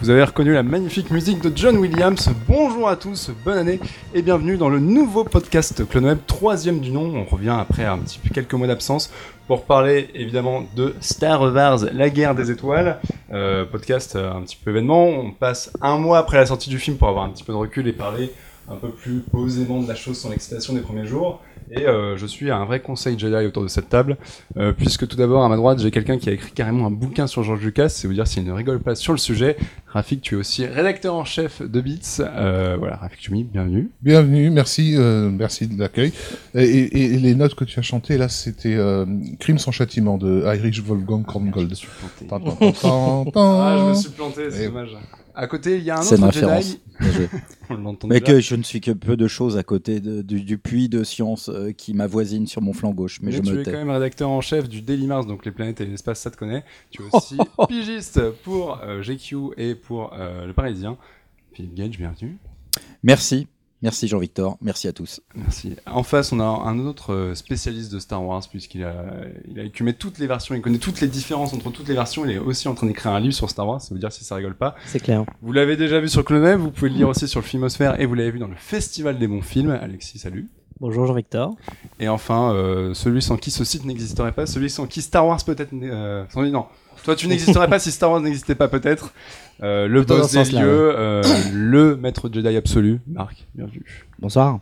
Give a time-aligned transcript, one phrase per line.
[0.00, 2.30] Vous avez reconnu la magnifique musique de John Williams.
[2.46, 3.80] Bonjour à tous, bonne année
[4.14, 7.12] et bienvenue dans le nouveau podcast CloneWeb, troisième du nom.
[7.16, 7.86] On revient après
[8.32, 9.12] quelques mois d'absence
[9.48, 13.00] pour parler évidemment de Star Wars, la guerre des étoiles.
[13.32, 15.06] Euh, podcast euh, un petit peu événement.
[15.06, 17.58] On passe un mois après la sortie du film pour avoir un petit peu de
[17.58, 18.30] recul et parler
[18.68, 21.42] un peu plus posément de la chose sans l'excitation des premiers jours.
[21.70, 24.18] Et euh, je suis à un vrai conseil Jedi autour de cette table,
[24.56, 27.26] euh, puisque tout d'abord à ma droite j'ai quelqu'un qui a écrit carrément un bouquin
[27.26, 29.56] sur George Lucas, c'est vous dire s'il ne rigole pas sur le sujet.
[29.92, 32.20] Rafik, tu es aussi rédacteur en chef de Beats.
[32.20, 33.90] Euh, voilà, Rafik Tumi, bienvenue.
[34.00, 36.12] Bienvenue, merci, euh, merci de l'accueil.
[36.54, 39.04] Et, et, et, les notes que tu as chantées là, c'était euh,
[39.38, 41.74] Crime sans châtiment de Irish Wolfgang Korngold.
[42.30, 42.38] Ah,
[43.78, 44.96] je me suis planté, c'est dommage.
[45.34, 46.80] À côté, il y a un autre Jedi.
[48.08, 50.88] Mais que je ne suis que peu de choses à côté de, du, du, puits
[50.88, 53.20] de science euh, qui m'avoisine sur mon flanc gauche.
[53.22, 53.72] Mais, mais je tu me es tais.
[53.72, 56.36] quand même rédacteur en chef du Daily Mars, donc les planètes et l'espace, ça te
[56.36, 56.64] connaît.
[56.90, 57.36] Tu es aussi
[57.68, 60.96] pigiste pour euh, GQ et pour euh, Le Parisien.
[61.52, 62.36] Philippe Gage, bienvenue.
[63.02, 63.46] Merci.
[63.82, 65.20] Merci Jean-Victor, merci à tous.
[65.34, 65.74] Merci.
[65.86, 68.94] En face, on a un autre spécialiste de Star Wars, puisqu'il a,
[69.50, 72.24] il a écumé toutes les versions, il connaît toutes les différences entre toutes les versions,
[72.24, 74.22] il est aussi en train d'écrire un livre sur Star Wars, ça veut dire si
[74.24, 74.76] ça rigole pas.
[74.86, 75.24] C'est clair.
[75.42, 78.06] Vous l'avez déjà vu sur Clone vous pouvez le lire aussi sur le Filmosphère, et
[78.06, 79.70] vous l'avez vu dans le Festival des bons films.
[79.70, 80.48] Alexis, salut.
[80.80, 81.54] Bonjour Jean-Victor.
[82.00, 85.38] Et enfin, euh, celui sans qui ce site n'existerait pas, celui sans qui Star Wars
[85.44, 85.70] peut-être...
[85.72, 86.66] Euh, sans lui, non.
[87.04, 89.12] Toi, tu n'existerais pas si Star Wars n'existait pas peut-être.
[89.62, 91.22] Euh, le Plutôt boss dans des ce sens-là, lieux, euh,
[91.52, 93.84] le maître Jedi absolu, Marc, bienvenue.
[94.18, 94.58] Bonsoir.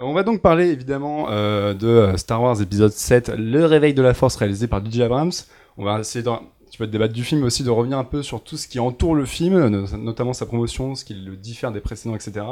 [0.00, 4.14] On va donc parler évidemment euh, de Star Wars épisode 7, Le réveil de la
[4.14, 5.32] force réalisé par DJ Abrams.
[5.76, 6.30] On va essayer de,
[6.70, 8.68] tu peux te débattre du film mais aussi de revenir un peu sur tout ce
[8.68, 12.46] qui entoure le film, no- notamment sa promotion, ce qui le diffère des précédents, etc.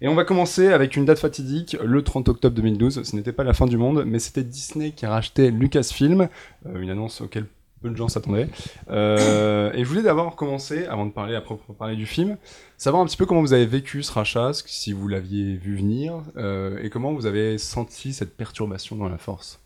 [0.00, 3.02] Et on va commencer avec une date fatidique, le 30 octobre 2012.
[3.02, 6.28] Ce n'était pas la fin du monde, mais c'était Disney qui a racheté Lucasfilm,
[6.66, 7.44] euh, une annonce auquel
[7.82, 8.48] peu de gens s'attendaient.
[8.90, 12.36] Euh, et je voulais d'abord commencer, avant de parler, à proprement parler du film,
[12.76, 16.22] savoir un petit peu comment vous avez vécu ce rachat, si vous l'aviez vu venir,
[16.36, 19.60] euh, et comment vous avez senti cette perturbation dans la force.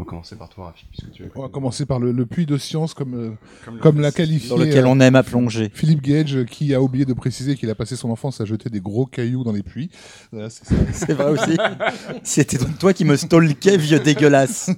[0.00, 2.24] On va commencer par toi, Rafi, puisque tu es On va commencer par le, le
[2.24, 3.30] puits de science, comme, euh,
[3.66, 5.70] comme, comme l'a qualifié Dans lequel euh, on aime à plonger.
[5.74, 8.80] Philippe Gage, qui a oublié de préciser qu'il a passé son enfance à jeter des
[8.80, 9.90] gros cailloux dans les puits.
[10.32, 11.58] Voilà, c'est vrai aussi.
[12.22, 14.70] C'était donc toi qui me stalkais, vieux dégueulasse.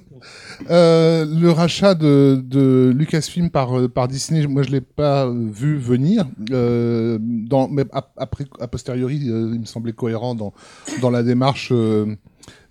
[0.69, 6.25] Euh, le rachat de, de Lucasfilm par, par Disney, moi je l'ai pas vu venir.
[6.51, 10.53] Euh, dans, mais a, après, a posteriori, euh, il me semblait cohérent dans,
[11.01, 12.15] dans la démarche euh,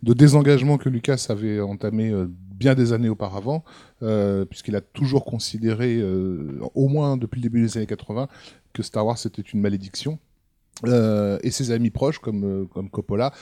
[0.02, 3.64] de désengagement que Lucas avait entamé euh, bien des années auparavant,
[4.02, 8.28] euh, puisqu'il a toujours considéré, euh, au moins depuis le début des années 80,
[8.72, 10.18] que Star Wars était une malédiction.
[10.84, 13.32] Et ses amis proches, comme, comme Coppola,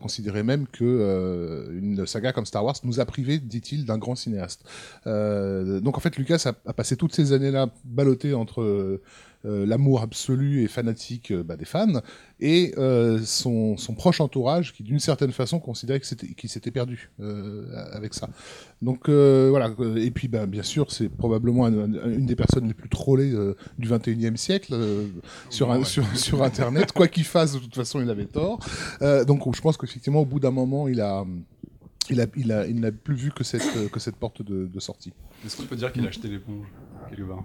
[0.00, 4.64] considéraient même que une saga comme Star Wars nous a privés, dit-il, d'un grand cinéaste.
[5.04, 9.00] Donc en fait, Lucas a, a passé toutes ces années-là ballotté entre
[9.44, 12.00] l'amour absolu et fanatique euh, bah, des fans
[12.40, 17.64] et euh, son, son proche entourage qui, d'une certaine façon, considérait qu'il s'était perdu euh,
[17.92, 18.28] avec ça.
[18.82, 19.70] Donc euh, voilà.
[19.96, 23.32] Et puis, bah, bien sûr, c'est probablement un- un- une des personnes les plus trollées
[23.32, 25.06] euh, du 21e siècle euh,
[25.50, 25.84] sur, un- Ouais.
[25.84, 26.92] sur, sur Internet.
[26.92, 28.58] Quoi qu'il fasse, de toute façon, il avait tort.
[29.02, 31.24] Euh, donc, je pense qu'effectivement, au bout d'un moment, il a,
[32.10, 34.66] il a, il a, il n'a plus vu que cette, euh, que cette porte de,
[34.66, 35.12] de sortie.
[35.44, 36.66] Est-ce qu'on peut dire qu'il a acheté l'éponge
[37.08, 37.44] quelque part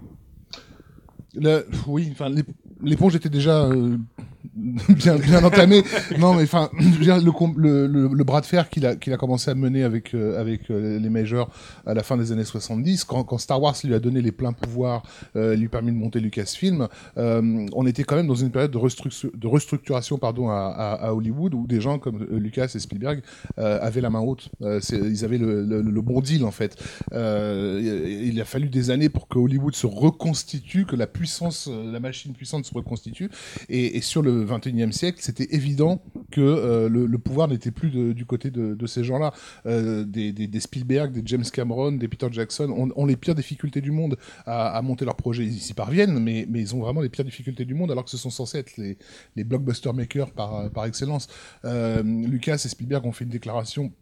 [1.86, 2.48] Oui, enfin, l'ép-
[2.82, 3.96] l'éponge était déjà euh,
[4.88, 5.82] bien, bien entamée.
[6.18, 9.54] non, mais enfin, le, le, le, bras de fer qu'il a, qu'il a commencé à
[9.54, 11.50] mener avec, euh, avec euh, les majors
[11.86, 14.52] à la fin des années 70, quand, quand Star Wars lui a donné les pleins
[14.52, 15.02] pouvoirs,
[15.36, 18.78] euh, lui permis de monter Lucasfilm, euh, on était quand même dans une période de,
[18.78, 23.22] restructu- de restructuration pardon, à, Hollywood où des gens comme Lucas et Spielberg
[23.56, 24.50] avaient la main haute.
[24.60, 26.76] Ils avaient le, bon deal en fait.
[27.12, 32.32] Il a fallu des années pour que Hollywood se reconstitue, que la puissance, la machine
[32.32, 33.30] puissante se reconstitue.
[33.68, 38.12] Et sur le 21e siècle, c'était évident que euh, le, le pouvoir n'était plus de-
[38.12, 39.32] du côté de, de ces gens-là.
[39.66, 43.34] Euh, des, des, des Spielberg, des James Cameron, des Peter Jackson ont, ont les pires
[43.34, 44.16] difficultés du monde
[44.46, 45.44] à, à monter leur projet.
[45.44, 48.10] Ils y parviennent, mais, mais ils ont vraiment les pires difficultés du monde, alors que
[48.10, 48.96] ce sont censés être les,
[49.36, 51.28] les blockbuster makers par, par excellence.
[51.64, 53.92] Euh, Lucas et Spielberg ont fait une déclaration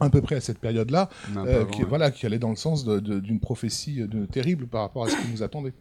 [0.00, 1.08] à peu près à cette période-là,
[1.38, 1.86] euh, qui, ouais.
[1.88, 5.30] voilà, qui allait dans le sens d'une prophétie de, terrible par rapport à ce qui
[5.32, 5.72] nous attendait.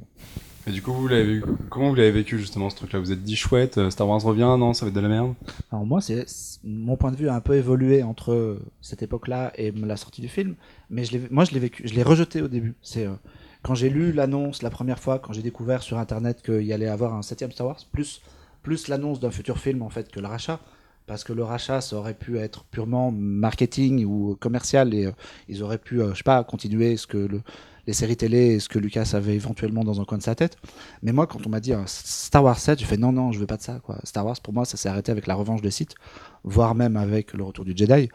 [0.67, 2.99] Et du coup, vous l'avez comment vous l'avez vécu justement ce truc-là?
[2.99, 5.35] Vous êtes dit chouette, euh, Star Wars revient, non, ça va être de la merde?
[5.71, 6.25] Alors moi, c'est
[6.63, 10.27] mon point de vue a un peu évolué entre cette époque-là et la sortie du
[10.27, 10.55] film,
[10.89, 12.73] mais moi je l'ai vécu, je l'ai rejeté au début.
[12.81, 13.13] C'est euh,
[13.61, 16.87] quand j'ai lu l'annonce la première fois, quand j'ai découvert sur internet qu'il y allait
[16.87, 18.21] avoir un septième Star Wars, plus
[18.63, 20.59] plus l'annonce d'un futur film en fait que le rachat.
[21.05, 25.11] parce que le rachat, ça aurait pu être purement marketing ou commercial et euh,
[25.47, 27.41] ils auraient pu, euh, je sais pas, continuer ce que le,
[27.87, 30.57] les séries télé et ce que Lucas avait éventuellement dans un coin de sa tête.
[31.03, 33.39] Mais moi, quand on m'a dit euh, Star Wars 7, je fais non, non, je
[33.39, 33.79] veux pas de ça.
[34.03, 35.95] Star Wars, pour moi, ça s'est arrêté avec la revanche de Sith,
[36.43, 38.09] voire même avec le retour du Jedi.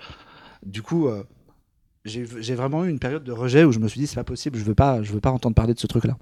[0.65, 1.09] Du coup,
[2.05, 4.59] j'ai vraiment eu une période de rejet où je me suis dit c'est pas possible,
[4.59, 6.17] je veux pas, je veux pas entendre parler de ce truc-là.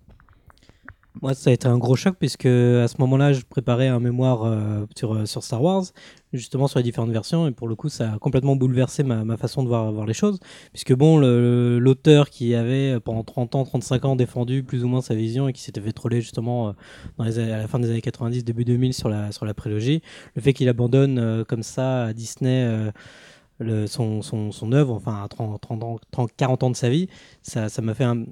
[1.20, 4.44] Moi, ça a été un gros choc puisque à ce moment-là, je préparais un mémoire
[4.44, 5.82] euh, sur, euh, sur Star Wars,
[6.32, 9.36] justement sur les différentes versions, et pour le coup, ça a complètement bouleversé ma, ma
[9.36, 10.38] façon de voir, voir les choses.
[10.72, 15.00] Puisque bon, l'auteur qui avait euh, pendant 30 ans, 35 ans défendu plus ou moins
[15.00, 16.74] sa vision et qui s'était fait troller justement
[17.16, 20.02] dans les, à la fin des années 90, début 2000 sur la, sur la prélogie,
[20.36, 22.92] le fait qu'il abandonne comme ça à Disney
[23.86, 27.08] son, œuvre, enfin à 30, 30, 30, 40 ans de sa vie,
[27.42, 28.24] ça, m'a fait un,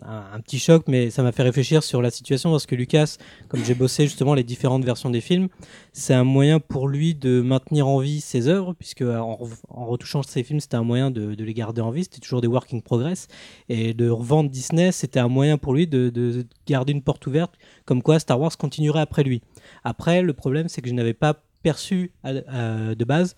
[0.44, 3.16] petit choc, mais ça m'a fait réfléchir sur la situation parce que Lucas,
[3.48, 5.48] comme j'ai bossé justement les différentes versions des films,
[5.92, 9.38] c'est un moyen pour lui de maintenir en vie ses œuvres, puisque en,
[9.68, 12.48] en retouchant ses films, c'était un moyen de, les garder en vie, c'était toujours des
[12.48, 13.28] working progress,
[13.68, 17.54] et de revendre Disney, c'était un moyen pour lui de, de garder une porte ouverte,
[17.84, 19.42] comme quoi Star Wars continuerait après lui.
[19.84, 23.34] Après, le problème, c'est que je n'avais pas perçu de base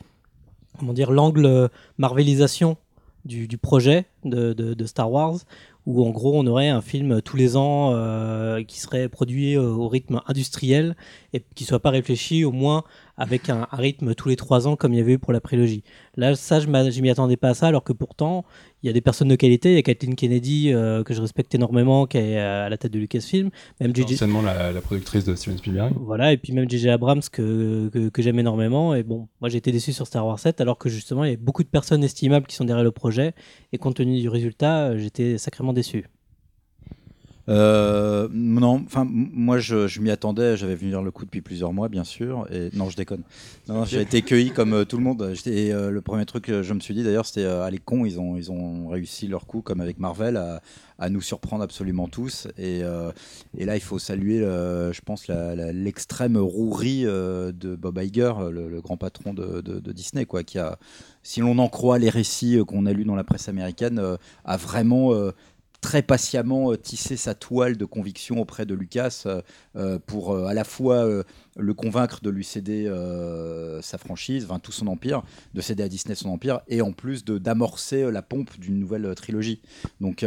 [0.78, 2.76] comment dire, l'angle marvelisation
[3.24, 5.36] du, projet de, Star Wars,
[5.86, 9.62] où en gros on aurait un film tous les ans euh, qui serait produit euh,
[9.62, 10.96] au rythme industriel
[11.32, 12.84] et qui soit pas réfléchi au moins
[13.16, 15.82] avec un, rythme tous les trois ans comme il y avait eu pour la prélogie.
[16.16, 16.68] Là, ça, je
[17.00, 18.44] m'y attendais pas à ça, alors que pourtant,
[18.82, 19.72] il y a des personnes de qualité.
[19.72, 22.92] Il y a Kathleen Kennedy, euh, que je respecte énormément, qui est à la tête
[22.92, 23.50] de Lucasfilm.
[23.80, 24.18] Même J.J.
[24.44, 25.94] La, la productrice de Steven Spielberg.
[26.00, 26.90] Voilà, et puis même J.J.
[26.90, 28.94] Abrams, que, que, que j'aime énormément.
[28.94, 31.34] Et bon, moi j'ai été déçu sur Star Wars 7, alors que justement, il y
[31.34, 33.32] a beaucoup de personnes estimables qui sont derrière le projet.
[33.72, 36.06] Et compte tenu du résultat, j'étais sacrément déçu.
[37.48, 41.72] Euh, non, enfin, moi je, je m'y attendais, j'avais vu venir le coup depuis plusieurs
[41.72, 42.46] mois, bien sûr.
[42.52, 43.22] Et non, je déconne.
[43.68, 45.34] Non, j'ai été cueilli comme euh, tout le monde.
[45.46, 48.04] Et euh, le premier truc que je me suis dit d'ailleurs, c'était euh, les cons,
[48.04, 50.60] ils ont, ils ont réussi leur coup, comme avec Marvel, à,
[50.98, 52.48] à nous surprendre absolument tous.
[52.58, 52.80] Et,
[53.56, 58.96] et là, il faut saluer, je pense, l'extrême rouerie de Bob Iger, le, le grand
[58.96, 60.76] patron de, de, de, Disney, quoi, qui a,
[61.22, 64.02] si l'on en croit les récits qu'on a lus dans la presse américaine,
[64.44, 65.12] a vraiment
[65.80, 69.42] très patiemment euh, tisser sa toile de conviction auprès de Lucas euh,
[69.76, 71.06] euh, pour à la fois
[71.58, 72.90] le convaincre de lui céder
[73.82, 75.22] sa franchise, enfin tout son empire,
[75.54, 79.60] de céder à Disney son empire, et en plus d'amorcer la pompe d'une nouvelle trilogie.
[80.00, 80.24] Donc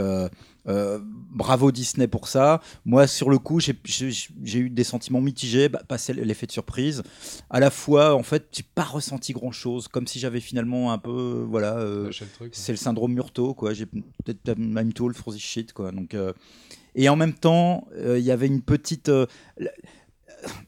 [0.68, 2.62] euh, bravo Disney pour ça.
[2.86, 7.04] Moi, sur le coup, j'ai eu des sentiments mitigés, bah, passer l'effet de surprise.
[7.50, 10.98] À la fois, en fait, j'ai pas ressenti grand chose, comme si j'avais finalement un
[10.98, 12.12] peu, voilà, euh,
[12.52, 13.74] c'est le syndrome Murto, quoi.
[13.74, 15.92] J'ai peut-être même tout le shit, quoi.
[15.92, 16.34] Donc, euh,
[16.94, 19.10] et en même temps, il y avait une petite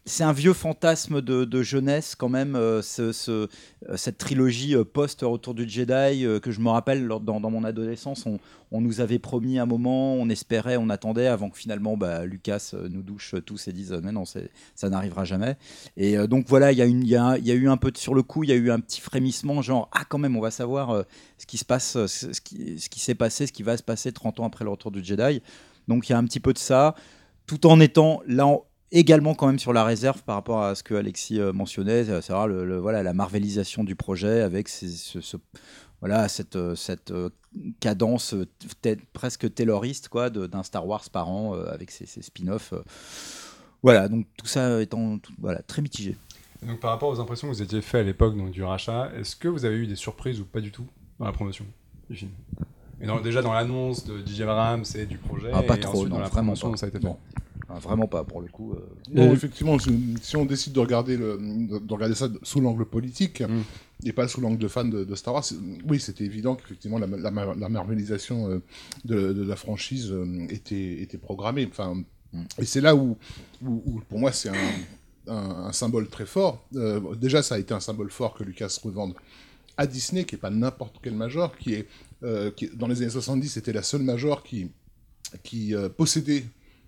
[0.06, 3.48] c'est un vieux fantasme de, jeunesse quand même, euh, euh,
[3.96, 8.26] cette trilogie euh, post-Retour du Jedi que je me rappelle dans, mon adolescence.
[8.26, 12.74] On, nous avait promis un moment, on espérait, on attendait avant que finalement bah, Lucas
[12.90, 15.58] nous douche tous et dise mais non, ça n'arrivera jamais.
[15.96, 18.54] Et donc voilà, il y, y, a, eu un peu sur le coup, il y
[18.54, 21.04] a eu un petit frémissement, genre ah quand même, on va savoir
[21.38, 24.12] ce qui se passe, ce qui, ce qui s'est passé, ce qui va se passer
[24.12, 25.44] 30 ans après le Retour du Jedi.
[25.88, 26.96] Donc il y a un petit peu de ça,
[27.46, 28.48] tout en étant là
[28.94, 32.34] également quand même sur la réserve par rapport à ce que Alexis euh, mentionnait, c'est
[32.48, 35.38] le, voilà, la marvelisation du projet avec ce,
[36.00, 37.30] voilà, cette, euh, cette euh,
[37.80, 38.36] cadence
[39.12, 42.74] presque tayloriste quoi, d'un Star Wars par an avec ses, spin-offs.
[43.82, 46.16] Voilà, donc tout ça étant voilà, très mitigé.
[46.66, 49.48] donc par rapport aux impressions que vous étiez fait à l'époque du rachat, est-ce que
[49.48, 50.86] vous avez eu des surprises ou pas du tout
[51.20, 51.66] dans la promotion
[52.10, 52.32] du film?
[53.02, 56.30] Et déjà dans l'annonce de DJ Abrams et du projet, ah, pas trop, dans la
[56.30, 57.08] promotion, ça a été fait?
[57.80, 58.74] Vraiment pas pour le coup.
[59.16, 59.34] Euh.
[59.34, 63.62] effectivement, si on décide de regarder, le, de regarder ça sous l'angle politique mm.
[64.06, 65.46] et pas sous l'angle de fan de, Star Wars,
[65.88, 68.62] oui, c'était évident qu'effectivement la, la, marvelisation euh,
[69.06, 71.68] de, la franchise euh, était, était programmée.
[71.70, 71.96] Enfin,
[72.34, 72.44] mm.
[72.60, 73.18] Et c'est là où,
[73.62, 74.54] où, pour moi, c'est un,
[75.28, 76.66] un, symbole très fort.
[77.20, 79.14] déjà, ça a été un symbole fort que Lucas revende
[79.78, 81.88] à Disney, qui est pas n'importe quel major, qui est,
[82.56, 84.72] qui, dans les années 70, c'était la seule major qui,
[85.44, 86.44] qui possédait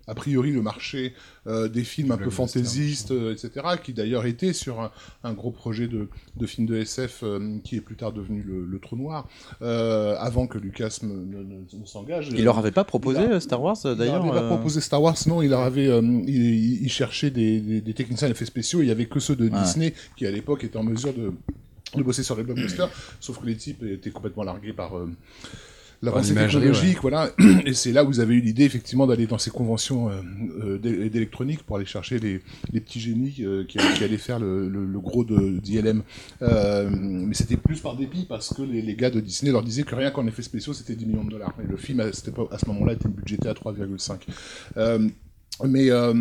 [0.08, 1.14] a priori le marché
[1.46, 4.90] euh, des films un peu fantaisistes, euh, etc., qui d'ailleurs était sur
[5.24, 8.78] un, gros projet de, de film de SF euh, qui est plus tard devenu le,
[8.78, 9.26] Trou Noir,
[9.60, 12.28] avant que Lucas ne, s'engage.
[12.32, 15.42] Il leur avait pas proposé Star Wars d'ailleurs Il n'avait pas proposé Star Wars, non,
[15.42, 15.88] il leur avait,
[16.26, 20.26] il, cherchait des, des, techniciens d'effets spéciaux, il y avait que ceux de Disney qui
[20.26, 21.32] à l'époque étaient en mesure de,
[21.94, 24.92] de bosser sur les blockbusters, sauf que les types étaient complètement largués par
[26.02, 26.34] l'avancée
[26.68, 27.30] technologique, voilà.
[27.66, 30.12] Et c'est là où vous avez eu l'idée effectivement d'aller dans ces conventions euh,
[30.64, 32.40] euh, d'é- d'électronique pour aller chercher les,
[32.72, 36.02] les petits génies euh, qui, qui allaient faire le, le- le gros de d'ILM.
[36.42, 39.82] Euh, mais c'était plus par dépit parce que les, les gars de Disney leur disaient
[39.84, 41.54] que rien qu'en effets spéciaux c'était 10 millions de dollars.
[41.62, 42.12] Et le film à, à
[42.58, 44.18] ce moment-là était budgété à 3,5.
[44.76, 45.08] Euh,
[45.64, 46.12] mais euh,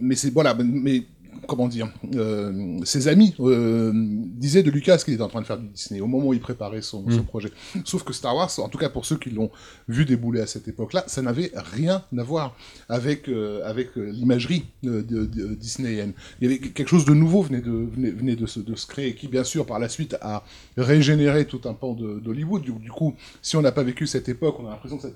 [0.00, 1.04] mais c'est voilà, mais
[1.46, 5.58] comment dire, euh, ses amis euh, disaient de Lucas qu'il était en train de faire
[5.58, 7.50] du Disney au moment où il préparait son, son projet.
[7.84, 9.50] Sauf que Star Wars, en tout cas pour ceux qui l'ont
[9.88, 12.56] vu débouler à cette époque-là, ça n'avait rien à voir
[12.88, 16.12] avec euh, avec euh, l'imagerie euh, de, de disneyienne.
[16.40, 18.86] Il y avait quelque chose de nouveau venait de venait, venait de, se, de se
[18.86, 20.44] créer, qui bien sûr par la suite a
[20.76, 22.62] régénéré tout un pan d'Hollywood.
[22.62, 25.08] Du, du coup, si on n'a pas vécu cette époque, on a l'impression que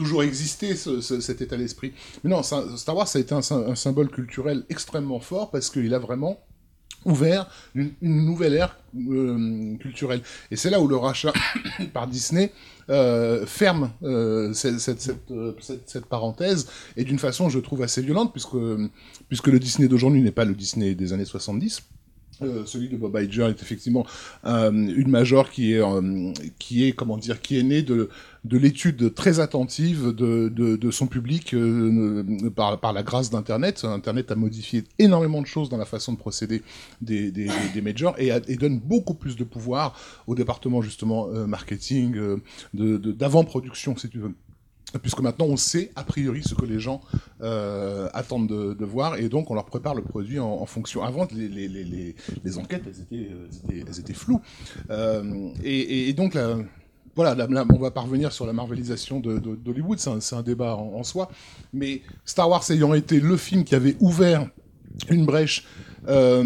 [0.00, 1.92] toujours existé ce- ce- cet état d'esprit.
[2.24, 5.68] Mais non, Star Wars ça a été un, sy- un symbole culturel extrêmement fort parce
[5.70, 6.40] qu'il a vraiment
[7.04, 10.22] ouvert une, nouvelle ère euh, culturelle.
[10.50, 11.32] Et c'est là où le rachat
[11.94, 12.52] par Disney
[12.90, 16.66] euh, ferme euh, cette, parenthèse,
[16.96, 18.56] et d'une façon, je trouve, assez violente, puisque,
[19.28, 21.82] puisque le Disney d'aujourd'hui n'est pas le Disney des années 70.
[22.42, 24.06] Euh, celui de Bob Iger est effectivement
[24.44, 28.08] une major qui est euh, qui est comment dire qui est née de
[28.44, 33.84] de l'étude très attentive de, de, son public euh, par, par la grâce d'Internet.
[33.84, 36.62] Internet a modifié énormément de choses dans la façon de procéder
[37.02, 39.94] des, des, majors et, donne beaucoup plus de pouvoir
[40.26, 42.38] au département justement euh, marketing, euh,
[42.74, 44.34] d'avant-production si tu veux.
[44.98, 47.00] Puisque maintenant on sait a priori ce que les gens
[47.42, 51.04] euh, attendent de, voir et donc on leur prépare le produit en, fonction.
[51.04, 54.40] Avant les, les, les, les, enquêtes elles étaient, euh, elles étaient, floues
[54.90, 56.56] Euh, et donc la,
[57.16, 61.30] voilà, là, on va parvenir sur la marvelisation d'Hollywood, c'est un, débat en, soi.
[61.72, 64.48] Mais Star Wars ayant été le film qui avait ouvert
[65.08, 65.66] une brèche,
[66.08, 66.42] euh,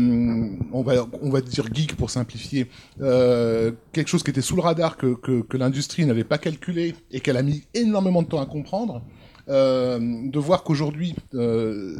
[0.72, 2.68] on, va, on va dire geek pour simplifier,
[3.00, 7.36] euh, quelque chose qui était sous le radar que l'industrie n'avait pas calculé et qu'elle
[7.36, 9.02] a mis énormément de temps à comprendre.
[9.50, 11.96] Euh, de voir qu'aujourd'hui, euh,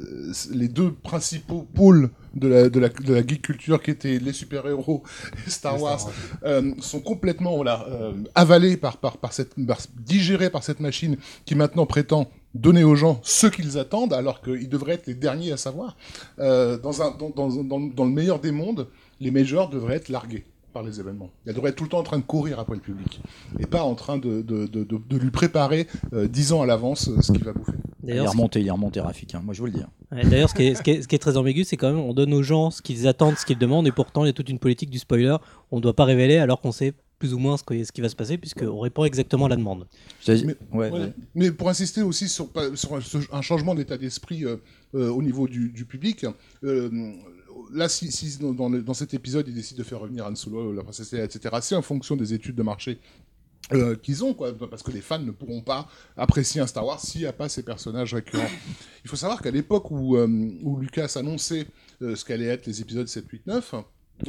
[0.51, 4.33] les deux principaux pôles de la, de, la, de la geek culture, qui étaient les
[4.33, 5.03] super-héros
[5.47, 6.11] et Star Wars,
[6.45, 11.19] euh, sont complètement voilà, euh, avalés par, par, par cette, par- digérés par cette machine
[11.45, 15.53] qui maintenant prétend donner aux gens ce qu'ils attendent, alors qu'ils devraient être les derniers
[15.53, 15.97] à savoir.
[16.39, 18.89] Euh, dans, un, dans, dans, dans, dans le meilleur des mondes,
[19.21, 21.31] les majors devraient être largués par les événements.
[21.47, 23.21] Elles devraient être tout le temps en train de courir après le public,
[23.59, 26.67] et pas en train de, de, de, de, de lui préparer euh, dix ans à
[26.67, 27.73] l'avance euh, ce qu'il va bouffer.
[28.03, 29.81] Il est remonté, il est remonté Rafik, hein, moi je vous le dis.
[29.83, 29.89] hein.
[30.15, 31.87] Ouais, D'ailleurs, ce, qui est- ce qui est- ce qui est très ambigu, c'est quand
[31.91, 34.31] même on donne aux gens ce qu'ils attendent, ce qu'ils demandent, et pourtant il y
[34.31, 35.37] a toute une politique du spoiler.
[35.71, 38.03] On ne doit pas révéler alors qu'on sait plus ou moins ce, que- ce qui
[38.03, 39.87] va se passer, puisqu'on répond exactement à la demande.
[40.29, 40.91] Mais- ouais, Ouais.
[40.91, 41.13] ouais.
[41.35, 43.01] Mais pour insister aussi sur, sur
[43.33, 44.57] un, changement d'état d'esprit euh,
[44.95, 46.27] euh, au niveau du, du public,
[46.65, 46.91] euh,
[47.75, 51.57] là, si, dans, cet épisode, ils décident de faire revenir Han Solo, la princesse etc.,
[51.61, 52.99] c'est en fonction des études de marché
[53.73, 57.23] euh, qu'ils ont, parce que les fans ne pourront pas apprécier un Star Wars s'il
[57.23, 58.51] n'y a pas ces personnages récurrents.
[59.05, 60.27] Il faut savoir qu'à l'époque où, euh,
[60.81, 61.67] Lucas annonçait
[62.03, 63.75] euh, ce qu'allaient être les épisodes 7, 8, 9,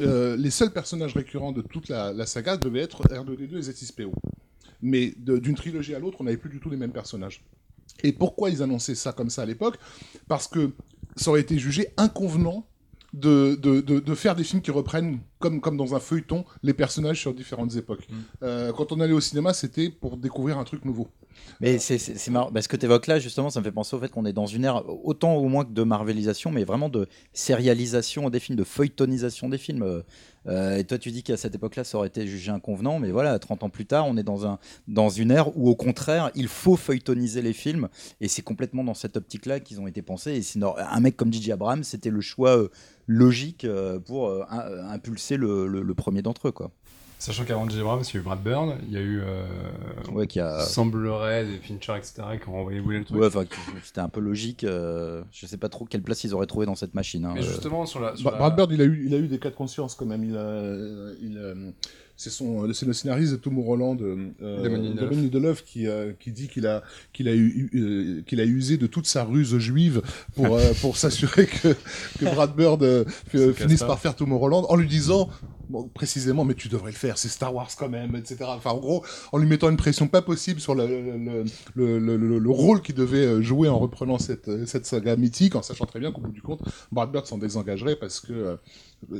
[0.00, 4.12] euh, les seuls personnages récurrents de toute la, la saga devaient être R2D2 et Z6PO.
[4.82, 7.44] Mais d'une trilogie à l'autre, on n'avait plus du tout les mêmes personnages.
[8.02, 9.78] Et pourquoi ils annonçaient ça comme ça à l'époque?
[10.28, 10.72] Parce que
[11.14, 12.66] ça aurait été jugé inconvenant
[13.16, 16.74] de, de, de, de faire des films qui reprennent, comme, comme dans un feuilleton, les
[16.74, 18.06] personnages sur différentes époques.
[18.42, 21.08] Euh, quand on allait au cinéma, c'était pour découvrir un truc nouveau.
[21.60, 21.98] Mais c'est-
[22.30, 22.50] marrant.
[22.50, 24.46] Bah, que tu évoques là, justement, ça me fait penser au fait qu'on est dans
[24.46, 28.64] une ère autant au moins que de marvelisation, mais vraiment de sérialisation des films, de
[28.64, 29.82] feuilletonisation des films.
[29.82, 30.02] Euh,
[30.48, 33.38] euh, et toi, tu dis qu'à cette époque-là, ça aurait été jugé inconvenant, mais voilà,
[33.38, 36.46] 30 ans plus tard, on est dans, un, dans une ère où, au contraire, il
[36.48, 37.88] faut feuilletoniser les films,
[38.20, 40.36] et c'est complètement dans cette optique-là qu'ils ont été pensés.
[40.36, 41.52] Et nor- un mec comme J.J.
[41.52, 42.68] Abrams, c'était le choix euh,
[43.08, 43.66] logique
[44.04, 46.70] pour impulser le, le- le premier d'entre eux, quoi.
[47.18, 47.80] Sachant qu'avant J.
[47.80, 49.46] Abrams, il y a eu Brad Bird, il y a eu, euh,
[50.12, 50.60] Ouais, qui a.
[50.60, 53.18] semblerait, des Fincher, etc., qui ont envoyé bouler le truc.
[53.18, 53.44] Ouais, enfin,
[53.82, 54.64] c'était un peu logique.
[54.64, 57.24] euh, je sais pas trop quelle place ils auraient trouvé dans cette machine.
[57.24, 57.48] hein, Mais euh.
[57.48, 58.14] justement, sur la.
[58.16, 59.94] Sur Bra- la- Brad Bird, il a eu, il a eu des cas de conscience
[59.94, 60.24] quand même.
[60.24, 60.62] Il a,
[61.22, 61.54] il a-
[62.18, 65.10] c'est son, c'est le scénariste de Tomorrowland, euh, Damon Lindelof.
[65.10, 66.82] Damon Lindelof, qui, euh, qui dit qu'il a,
[67.14, 70.00] qu'il a eu, euh, qu'il a usé de toute sa ruse juive
[70.34, 71.74] pour, euh, pour s'assurer que,
[72.18, 75.28] que Brad Bird euh, fi- Se finisse par faire Tomorrowland, en lui disant,
[75.68, 78.38] bon, précisément, mais tu devrais le faire, c'est Star Wars quand même, etc.
[78.48, 81.44] Enfin, en gros, en lui mettant une pression pas possible sur le, le,
[81.74, 85.54] le, le, le- le rôle qu'il devait euh, jouer en reprenant cette, cette saga mythique,
[85.56, 86.60] en sachant très bien qu'au bout du compte,
[86.92, 88.56] Brad Bird s'en désengagerait parce que euh,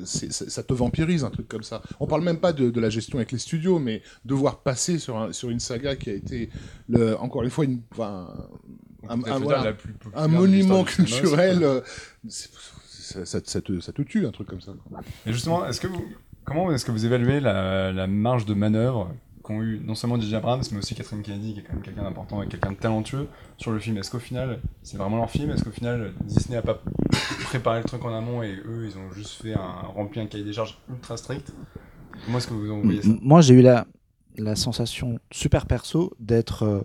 [0.05, 1.83] c'est- ça te vampirise un truc comme ça.
[2.01, 5.17] On parle même pas de, de la gestion avec les studios, mais devoir passer sur,
[5.19, 6.51] un, sur une saga qui a été,
[6.89, 8.29] le, encore une fois, une, enfin,
[9.09, 9.95] un, voilà, plus
[10.29, 11.63] monument cinéma, culturel.
[11.63, 11.81] euh,
[12.29, 14.73] ça te, ça te tue, un truc comme ça.
[15.27, 16.05] Et justement, est-ce que vous,
[16.47, 19.11] comment est-ce que vous évaluez la, marge de manœuvre
[19.43, 22.03] qu'ont eu non seulement DJ Abrams, mais aussi Catherine Kennedy, qui est quand même quelqu'un
[22.03, 23.99] d'important et quelqu'un de talentueux sur le film?
[23.99, 25.51] Est-ce qu'au final, c'est vraiment leur film?
[25.51, 26.81] Est-ce qu'au final, Disney a pas
[27.45, 30.45] préparé le truc en amont et eux, ils ont juste fait un rempli un cahier
[30.45, 31.53] des charges ultra strict?
[32.25, 33.87] Comment est-ce que vous en voyez Moi, j'ai eu la,
[34.39, 36.81] la sensation super perso d'être euh,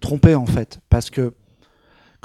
[0.00, 0.80] trompé en fait.
[0.88, 1.32] Parce que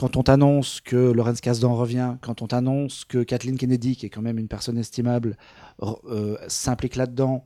[0.02, 4.10] quand on t'annonce que Lorenz Kasdan revient, quand on t'annonce que Kathleen Kennedy, qui est
[4.10, 5.38] quand même une personne estimable,
[5.84, 7.46] euh, s'implique là-dedans,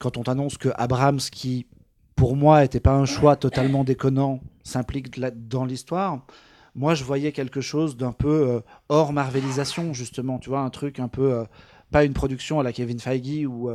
[0.00, 1.68] quand on t'annonce que Abrams, qui
[2.16, 6.26] pour moi n'était pas un choix totalement déconnant, s'implique dans l'histoire,
[6.74, 10.40] moi je voyais quelque chose d'un peu euh, hors Marvelisation, justement.
[10.40, 11.32] Tu vois, un truc un peu.
[11.32, 11.44] euh,
[11.92, 13.70] pas une production à la Kevin Feige où,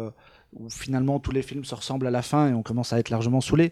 [0.51, 3.11] où finalement tous les films se ressemblent à la fin et on commence à être
[3.11, 3.71] largement saoulé.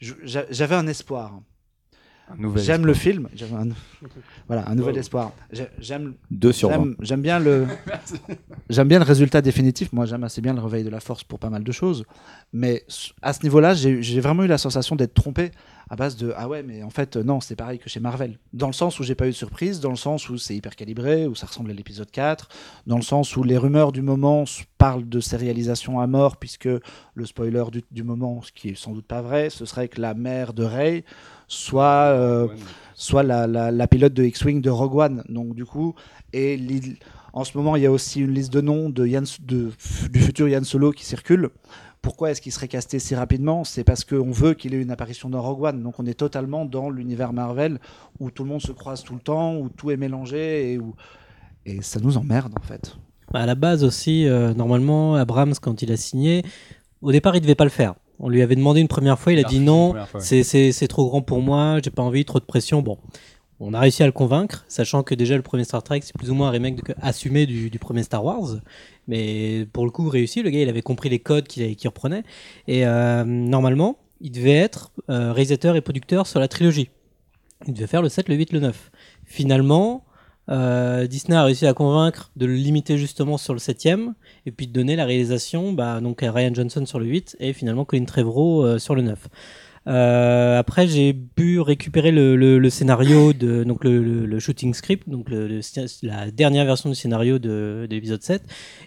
[0.00, 1.38] J'avais un espoir.
[2.56, 3.28] J'aime le film.
[3.54, 3.68] Un...
[4.48, 5.00] Voilà, un nouvel Wow.
[5.00, 5.32] espoir.
[5.52, 6.94] J'ai- J'aime Deux sur 20.
[7.00, 7.66] J'aime bien le
[8.70, 9.92] j'aime bien le résultat définitif.
[9.92, 12.04] Moi, j'aime assez bien le réveil de la force pour pas mal de choses.
[12.52, 12.84] Mais
[13.22, 15.50] à ce niveau-là, j'ai j'ai vraiment eu la sensation d'être trompé
[15.90, 18.38] à base de ah ouais, mais en fait euh, non, c'est pareil que chez Marvel.
[18.52, 20.76] Dans le sens où j'ai pas eu de surprise, dans le sens où c'est hyper
[20.76, 22.48] calibré, où ça ressemble à l'épisode 4,
[22.86, 24.44] dans le sens où les rumeurs du moment
[24.76, 26.68] parlent de sérialisation à mort, puisque
[27.14, 30.00] le spoiler du, du moment, ce qui est sans doute pas vrai, ce serait que
[30.00, 31.04] la mère de Rey
[31.48, 32.46] soit euh,
[32.94, 35.24] soit la, la- la pilote de X-Wing de Rogue One.
[35.28, 35.94] Donc du coup,
[36.32, 36.60] et
[37.32, 39.70] en ce moment, il y a aussi une liste de noms de Yann, de,
[40.10, 41.50] du futur Yann Solo qui circule.
[42.02, 43.64] Pourquoi est-ce qu'il serait casté si rapidement?
[43.64, 45.82] C'est parce qu'on veut qu'il ait une apparition dans Rogue One.
[45.82, 47.78] Donc on est totalement dans l'univers Marvel
[48.20, 50.94] où tout le monde se croise tout le temps, où tout est mélangé et où
[51.66, 52.96] et ça nous emmerde en fait.
[53.32, 56.42] Bah, à la base aussi, euh, normalement, Abrams, quand il a signé,
[57.02, 57.94] au départ, il devait pas le faire.
[58.20, 59.92] On lui avait demandé une première fois, il a dit non,
[60.72, 62.80] c'est- trop grand pour moi, j'ai pas envie, trop de pression.
[62.80, 62.96] Bon,
[63.60, 66.30] on a réussi à le convaincre, sachant que déjà le premier Star Trek, c'est plus
[66.30, 68.56] ou moins un remake de- assumé du, du premier Star Wars.
[69.08, 72.22] Mais pour le coup, réussi, le gars, il avait compris les codes qu'il reprenait.
[72.68, 76.90] Et euh, normalement, il devait être euh, réalisateur et producteur sur la trilogie.
[77.66, 78.90] Il devait faire le 7, le 8, le 9.
[79.24, 80.04] Finalement,
[80.50, 84.12] euh, Disney a réussi à convaincre de le limiter justement sur le 7ème
[84.46, 87.52] et puis de donner la réalisation bah, donc à Ryan Johnson sur le 8 et
[87.52, 89.28] finalement Colin Trevorrow sur le 9.
[89.88, 95.08] Euh, après, j'ai pu récupérer le, le- le scénario de donc le, le- shooting script,
[95.08, 98.42] donc la dernière version du scénario de, de l'épisode 7.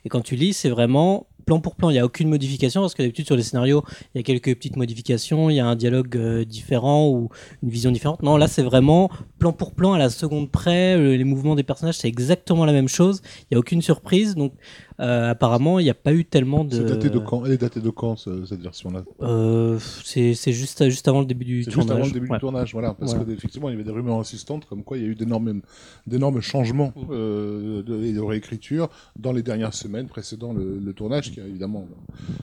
[0.06, 1.90] Et quand tu lis, c'est vraiment plan pour plan.
[1.90, 4.56] Il n'y a aucune modification parce que d'habitude sur les scénarios, il y a quelques
[4.56, 7.30] petites modifications, il y a un dialogue euh, différent ou
[7.64, 8.22] une vision différente.
[8.24, 10.96] Non, là, c'est vraiment plan pour plan à la seconde près.
[10.98, 13.22] Euh, Les mouvements des personnages, c'est exactement la même chose.
[13.44, 14.36] Il n'y a aucune surprise.
[14.36, 14.54] Donc,
[15.00, 16.76] euh, apparemment, il n'y a pas eu tellement de.
[16.76, 17.44] C'est daté de quand?
[17.46, 19.04] Elle est datée de quand ce- cette version-là?
[19.22, 21.76] Euh, c'est c'est juste, juste avant le début du tournage.
[21.82, 22.38] juste avant le début Ouais.
[22.38, 22.94] du tournage, voilà.
[22.94, 23.26] Parce Voilà.
[23.26, 25.62] que effectivement, il y avait des rumeurs insistantes comme quoi il y a eu d'énormes,
[26.06, 31.32] d'énormes changements euh, de, et de réécriture dans les dernières semaines précédant le, le tournage,
[31.32, 31.88] qui évidemment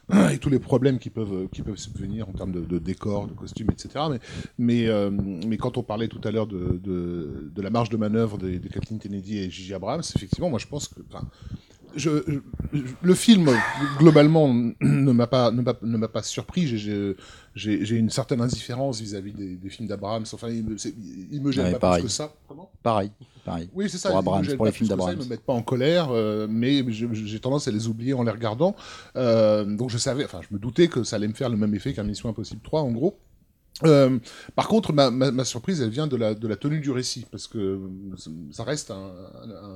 [0.33, 3.33] et tous les problèmes qui peuvent qui peuvent subvenir en termes de, de décor, de
[3.33, 4.05] costumes, etc.
[4.61, 5.11] Euh,
[5.47, 8.59] mais quand on parlait tout à l'heure de, de, de la marge de manœuvre des,
[8.59, 11.01] des Kathleen Kennedy et Gigi Abrams, effectivement, moi je pense que
[11.97, 12.39] je, je-
[12.73, 13.51] je- le film
[13.99, 15.63] globalement ne m'a pas ne
[15.97, 16.67] m'a pas surpris.
[16.67, 17.17] J'ai-
[17.97, 20.25] une certaine indifférence vis-à-vis des, des films d'Abrams.
[20.33, 20.77] Enfin, il me,
[21.33, 22.03] il me gêne Ouais, pas pareil.
[22.03, 22.33] plus que ça.
[22.47, 22.71] Comment?
[22.83, 23.11] Pareil,
[23.45, 23.69] pareil.
[23.75, 24.11] oui, c'est ça.
[24.23, 25.17] Pour gênent pour les films d'Abrams.
[25.19, 28.31] Ils me mettent pas en colère, euh, mais j'ai tendance à les oublier en les
[28.31, 28.77] regardant.
[29.17, 31.75] Euh, donc je savais, enfin, je me doutais que ça allait me faire le même
[31.75, 33.19] effet qu'un Mission Impossible 3, en gros.
[33.85, 34.19] Euh,
[34.57, 37.81] par contre, ma, surprise, elle vient de la, tenue du récit, parce que
[38.51, 39.13] ça reste un,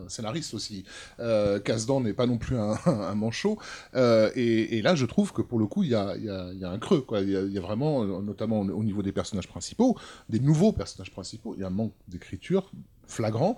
[0.09, 0.85] scénariste aussi.
[1.21, 3.59] Euh, Kasdan n'est pas non plus un, manchot,
[3.95, 6.15] euh, et, là, je trouve que pour le coup, il y a,
[6.65, 7.05] un creux.
[7.21, 9.97] Il y a, vraiment, notamment au niveau des personnages principaux,
[10.29, 12.71] des nouveaux personnages principaux, il y a un manque d'écriture
[13.07, 13.57] flagrant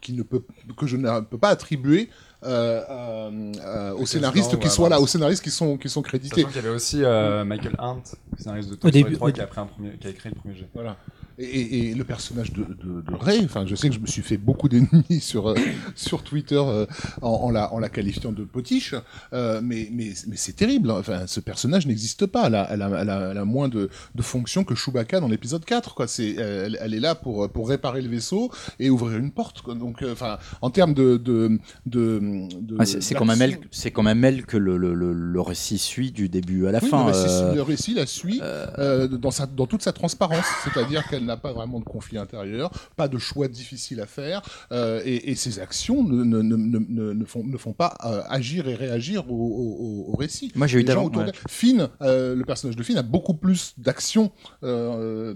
[0.00, 0.42] qui ne peut
[0.76, 4.70] que je ne peux pas attribuer euh, euh, euh, aux Kasdan scénaristes ou qui à
[4.70, 6.36] sont là, aux scénaristes qui sont qui sont crédités.
[6.42, 8.02] Sachant qu'il y avait aussi euh, Michael Hunt,
[8.38, 10.34] scénariste de Toy Story 3, au- qui a, pris un premier, qui a écrit le
[10.34, 10.68] premier jet.
[10.74, 10.96] Voilà.
[11.42, 14.36] Et, le personnage de, de, de Ray, enfin, je sais que je me suis fait
[14.36, 15.54] beaucoup d'ennemis sur euh,
[15.94, 16.84] sur Twitter euh,
[17.22, 18.94] en, en la en la qualifiant de potiche,
[19.32, 20.90] euh, mais mais mais c'est terrible.
[20.90, 20.96] hein.
[20.98, 22.46] Enfin, ce personnage n'existe pas.
[22.48, 25.28] Elle a, elle a, elle a, elle a moins de, de fonctions que Chewbacca dans
[25.28, 25.94] l'épisode 4.
[25.94, 26.06] Quoi.
[26.08, 29.62] C'est elle, elle est là pour pour réparer le vaisseau et ouvrir une porte.
[29.62, 29.74] Quoi.
[29.74, 32.20] Donc, enfin, en termes de de de,
[32.60, 35.40] de- Ah, c'est quand même elle, c'est quand même elle que le, le, le, le
[35.40, 37.06] récit suit du début à la Oui, fin.
[37.06, 38.40] le récit, le récit la suit
[39.20, 43.08] dans, sa, dans toute sa transparence, c'est-à-dire qu'elle n'a pas vraiment de conflit intérieur, pas
[43.08, 47.24] de choix difficiles à faire, euh, et, et ses actions ne, ne, ne, ne, ne
[47.24, 50.50] font, ne font pas euh, agir et réagir au, au, au récit.
[50.54, 51.32] Moi, j'ai eu d'avant, ouais.
[51.48, 54.30] Finn, euh, le personnage de Finn a beaucoup plus d'actions
[54.64, 55.34] euh,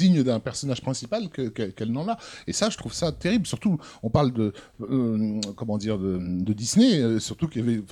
[0.00, 2.16] dignes d'un personnage principal que- que- qu'elle n'en a.
[2.46, 3.46] Et ça, je trouve ça terrible.
[3.46, 7.82] Surtout, on parle de euh, comment dire de, de Disney, euh, surtout qu'il y avait,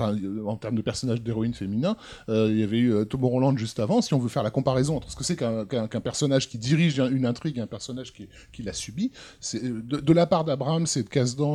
[0.47, 1.97] en termes de personnages d'héroïnes féminins,
[2.29, 4.01] euh, il y avait eu Tomorrowland juste avant.
[4.03, 6.59] Si on veut faire la comparaison entre ce que c'est qu'un qu'un- qu'un personnage qui
[6.59, 9.07] dirige une intrigue un personnage qui, qui l'a subi,
[9.41, 11.09] c'est de, la part d'Abraham, c'est de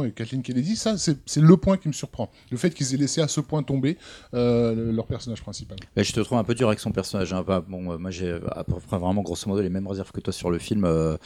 [0.08, 2.28] et Kathleen Kennedy, ça, c'est le point qui me surprend.
[2.52, 3.98] Le fait qu'ils aient laissé à ce point tomber
[4.34, 5.78] euh, le- leur personnage principal.
[5.96, 7.32] Je te trouve un peu dur avec son personnage.
[7.34, 7.44] hein.
[7.68, 10.34] Bon, euh, moi j'ai à peu près vraiment grosso modo les mêmes réserves que toi
[10.34, 10.84] sur le film.
[10.86, 11.18] euh,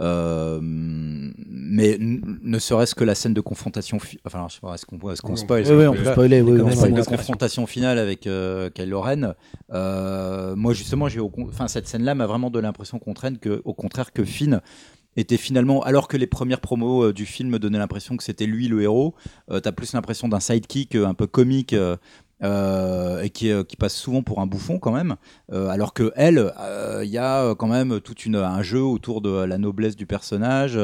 [0.00, 3.98] euh, mais ne serait-ce que la scène de confrontation.
[3.98, 6.02] fi- Enfin, je sais pas, est-ce qu'on qu'on Oui, on spoil Oui, oui, on Est-ce
[6.02, 9.34] peut spoiler, oui, La scène de confrontation finale avec euh, Kylo Ren,
[9.72, 13.74] euh, moi justement, j'ai enfin cette scène-là m'a vraiment donné l'impression qu'on traîne que, au
[13.74, 14.60] contraire, que Finn
[15.16, 18.68] était finalement, alors que les premières promos euh, du film donnaient l'impression que c'était lui
[18.68, 19.14] le héros,
[19.50, 21.74] euh, t'as plus l'impression d'un sidekick euh, un peu comique.
[22.42, 25.16] Euh, et qui, euh, qui passe souvent pour un bouffon quand même,
[25.50, 26.52] Euh, alors que elle,
[27.02, 30.78] il y a quand même tout une, un jeu autour de la noblesse du personnage.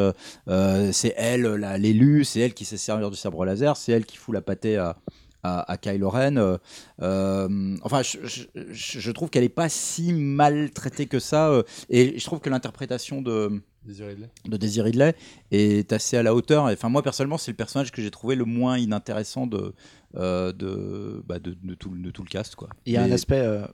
[0.93, 1.43] c'est elle
[1.79, 4.77] l'élu, c'est elle qui sait servir du sabre laser, c'est elle qui fout la pâtée
[4.77, 4.97] à,
[5.45, 6.37] à, à Kylo Ren.
[6.37, 6.59] euh,
[7.03, 11.49] euh, enfin, je, je- je- je trouve qu'elle est pas si mal traitée que ça,
[11.51, 15.15] euh, et je trouve que l'interprétation de Désiré de Daisy Ridley
[15.51, 16.65] est assez à la hauteur.
[16.65, 19.75] Enfin, moi personnellement, c'est le personnage que j'ai trouvé le moins inintéressant de
[20.17, 22.69] euh, de, bah, de, de tout, de tout le cast, quoi.
[22.87, 23.67] Il y a un Et- aspect euh,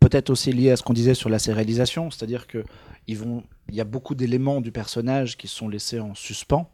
[0.00, 2.64] peut-être aussi lié à ce qu'on disait sur la sérialisation, c'est-à-dire que
[3.08, 6.70] ils vont, il y a beaucoup d'éléments du personnage qui sont laissés en suspens.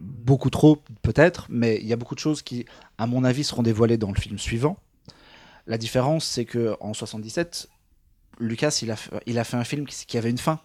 [0.00, 2.66] Beaucoup trop, peut-être, mais il y a beaucoup de choses qui,
[2.98, 4.76] à mon avis, seront dévoilées dans le film suivant.
[5.66, 7.68] La différence, c'est que en 77,
[8.38, 10.60] Lucas, il a, il a fait un film qui, qui avait une fin.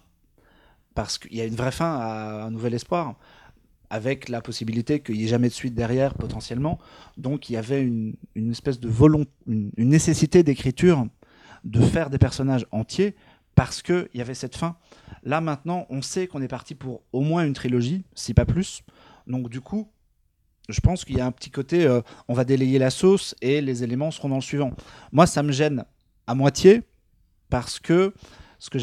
[0.94, 3.14] Parce qu'il y a une vraie fin à Un Nouvel Espoir,
[3.90, 6.78] avec la possibilité qu'il n'y ait jamais de suite derrière, potentiellement.
[7.16, 11.06] Donc il y avait une, une espèce de volonté, une, une nécessité d'écriture
[11.64, 13.14] de faire des personnages entiers
[13.54, 14.76] parce qu'il y avait cette fin.
[15.24, 18.82] Là maintenant, on sait qu'on est parti pour au moins une trilogie, si pas plus.
[19.28, 19.88] Donc du coup,
[20.68, 23.60] je pense qu'il y a un petit côté, euh, on va délayer la sauce et
[23.60, 24.72] les éléments seront dans le suivant.
[25.12, 25.84] Moi, ça me gêne
[26.26, 26.82] à moitié
[27.48, 28.12] parce que
[28.58, 28.78] ce que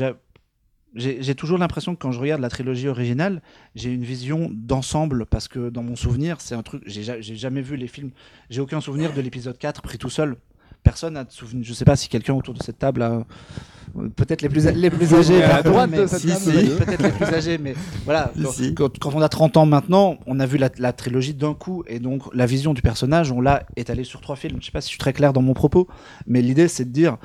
[0.95, 3.41] j'ai toujours l'impression que quand je regarde la trilogie originale,
[3.75, 6.81] j'ai une vision d'ensemble parce que dans mon souvenir, c'est un truc.
[6.86, 8.12] J'ai ja- j'ai jamais vu les films.
[8.49, 10.38] J'ai aucun souvenir de l'épisode 4 pris tout seul.
[10.86, 11.65] Personne n'a de souvenir.
[11.65, 13.12] Je sais pas si quelqu'un autour de cette table a.
[13.12, 15.41] euh, Peut-être les plus, les plus âgés.
[15.43, 16.50] À droite de cette Si.
[16.78, 17.74] Peut-être les plus âgés, mais
[18.06, 18.32] voilà.
[18.54, 21.54] Si, Quand, quand- on a 30 ans maintenant, on a vu la, la trilogie d'un
[21.54, 24.58] coup, et donc la vision du personnage, on l'a étalée sur trois films.
[24.62, 25.88] Je sais pas si je suis très clair dans mon propos,
[26.28, 27.17] mais l'idée c'est de dire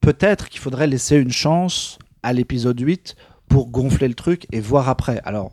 [0.00, 3.16] peut-être qu'il faudrait laisser une chance à l'épisode 8
[3.48, 5.20] pour gonfler le truc et voir après.
[5.24, 5.52] Alors,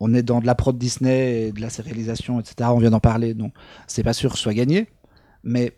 [0.00, 2.70] on est dans de la prod Disney et de la sérialisation, etc.
[2.72, 3.52] On vient d'en parler, donc
[3.86, 4.88] c'est pas sûr que ce soit gagné.
[5.42, 5.72] Mais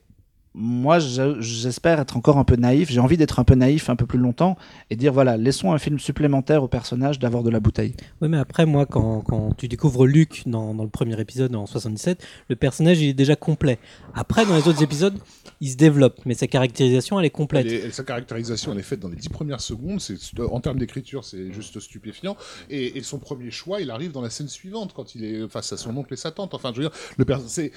[0.58, 2.90] moi, je- j'espère être encore un peu naïf.
[2.90, 4.56] J'ai envie d'être un peu naïf un peu plus longtemps
[4.88, 7.94] et dire voilà, laissons un film supplémentaire au personnage d'avoir de la bouteille.
[8.22, 11.66] Oui, mais après, moi, quand, quand tu découvres Luke dans, dans le premier épisode en
[11.66, 13.78] 77, le personnage il est déjà complet.
[14.14, 15.18] Après, dans les autres épisodes,
[15.60, 17.66] il se développe, mais sa caractérisation, elle est complète.
[17.66, 20.00] Elle est- sa caractérisation, elle est faite dans les dix premières secondes.
[20.00, 22.34] C'est en termes d'écriture, c'est juste stupéfiant.
[22.70, 25.72] Et, et son premier choix, il arrive dans la scène suivante quand il est face
[25.72, 26.54] à son oncle et sa tante.
[26.54, 27.72] Enfin, je veux dire, le c'est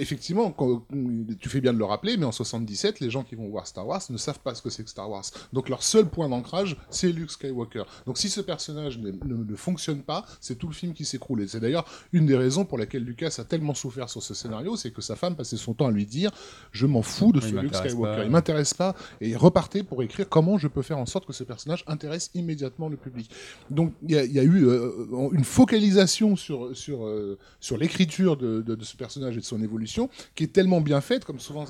[0.00, 0.84] effectivement, quand-
[1.40, 3.86] tu fais bien de le rappeler, mais en 77, les gens qui vont voir Star
[3.86, 5.24] Wars ne savent pas ce que c'est que Star Wars.
[5.52, 7.84] Donc leur seul point d'ancrage, c'est Luke Skywalker.
[8.06, 11.42] Donc si ce personnage ne, ne- ne fonctionne pas, c'est tout le film qui s'écroule.
[11.42, 14.76] Et c'est d'ailleurs une des raisons pour laquelle Lucas a tellement souffert sur ce scénario,
[14.76, 16.30] c'est que sa femme passait son temps à lui dire,
[16.72, 18.16] je m'en fous de ce il Luke Skywalker.
[18.18, 18.24] pas.
[18.24, 21.32] Il m'intéresse pas et il repartait pour écrire comment je peux faire en sorte que
[21.32, 23.30] ce personnage intéresse immédiatement le public.
[23.70, 24.90] Donc il y, a- il y a eu euh,
[25.32, 29.62] une focalisation sur sur euh, sur l'écriture de, de, de ce personnage et de son
[29.62, 31.64] évolution qui est tellement bien faite, comme souvent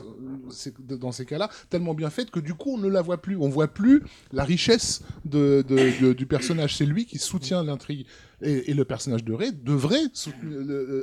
[0.78, 3.48] dans ces cas-là, tellement bien faite que du coup on ne la voit plus, on
[3.48, 6.76] voit plus la richesse du personnage.
[6.76, 8.06] C'est lui qui soutient l'intrigue
[8.42, 10.04] et, le personnage de Rey devrait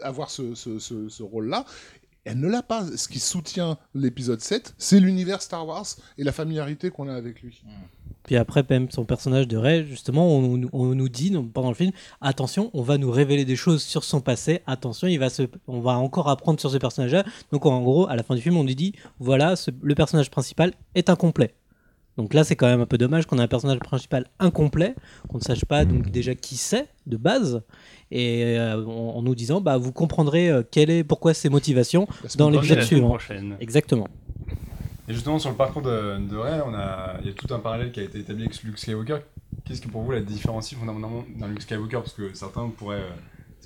[0.03, 1.65] avoir ce rôle-là.
[2.23, 2.85] Elle ne l'a pas.
[2.95, 5.85] Ce qui soutient l'épisode 7, c'est l'univers Star Wars
[6.17, 7.63] et la familiarité qu'on a avec lui.
[8.23, 11.75] Puis après, même son personnage de Rey, justement, on, nous- on nous dit pendant le
[11.75, 14.61] film attention, on va nous révéler des choses sur son passé.
[14.67, 17.23] Attention, il va se, on va encore apprendre sur ce personnage-là.
[17.51, 20.29] Donc, en gros, à la fin du film, on nous dit voilà, ce- le personnage
[20.29, 21.55] principal est incomplet.
[22.21, 24.95] Donc là, c'est quand même un peu dommage qu'on ait un personnage principal incomplet,
[25.27, 27.61] qu'on ne sache pas donc déjà qui c'est de base,
[28.11, 32.07] et euh, en, en nous disant bah vous comprendrez euh, quelle est, pourquoi ses motivations
[32.37, 33.09] dans l'épisode suivant.
[33.09, 33.57] prochaine.
[33.59, 34.07] Exactement.
[35.07, 37.91] Et justement, sur le parcours de, de on a, il y a tout un parallèle
[37.91, 39.17] qui a été établi avec Luke Skywalker.
[39.65, 41.97] Qu'est-ce que pour vous la différencie fondamentalement d'un Luke Skywalker?
[41.97, 43.09] Parce que certains pourraient, euh,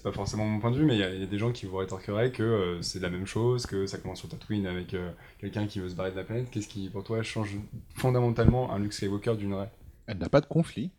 [0.05, 2.31] pas forcément mon point de vue, mais il y, a- des gens qui vous rétorqueraient
[2.31, 5.79] que euh, c'est la même chose, que ça commence sur Tatooine avec euh, quelqu'un qui
[5.79, 6.45] veut se barrer de la planète.
[6.51, 7.57] Qu'est-ce qui, pour toi, change
[7.95, 9.67] fondamentalement un Luke Skywalker d'une Rey
[10.05, 10.91] Elle n'a pas de conflit.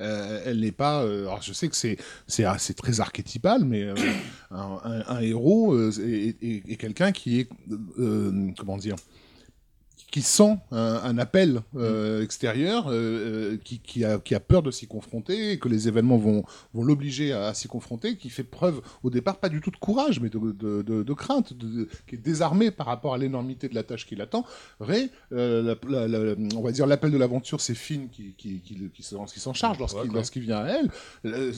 [0.00, 1.02] Euh, elle n'est pas.
[1.02, 3.92] alors je sais que c'est c'est ah, très archétypal, mais
[4.50, 7.48] un, héros est, quelqu'un qui est
[8.56, 8.96] comment dire
[10.10, 14.62] qui sent un, un appel euh, extérieur, euh, euh, qui, qui, a, qui a peur
[14.62, 18.30] de s'y confronter, et que les événements vont, vont l'obliger à, à s'y confronter, qui
[18.30, 21.52] fait preuve au départ pas du tout de courage, mais de, de, de, de crainte,
[22.06, 24.46] qui est désarmé par rapport à l'énormité de la tâche qui l'attend.
[24.80, 28.60] Ray, euh, la- la- la- on va dire l'appel de l'aventure, c'est Finn qui, qui,
[28.60, 30.90] qui, s'en charge lorsqu'il Ouais, vient à elle.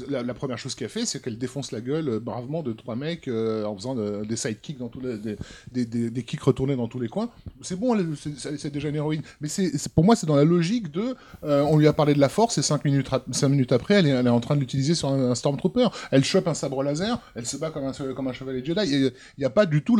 [0.08, 3.76] La, première chose qu'elle fait, c'est qu'elle défonce la gueule bravement de trois mecs en
[3.76, 5.36] faisant des sidekicks dans les, des,
[5.70, 7.30] des, des, des kicks retournés dans tous les coins.
[7.62, 9.22] C'est bon, c'est- c'est déjà une héroïne.
[9.40, 11.14] Mais c'est pour moi, c'est dans la logique de.
[11.44, 13.94] euh, on lui a parlé de la force et cinq minutes, ra- cinq minutes après,
[13.94, 15.88] elle est, en train de l'utiliser sur un, Stormtrooper.
[16.10, 18.80] Elle chope un sabre laser, elle se bat comme un, comme un chevalier Jedi.
[18.86, 19.96] Il n'y a pas du tout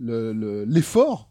[0.00, 1.30] l'effort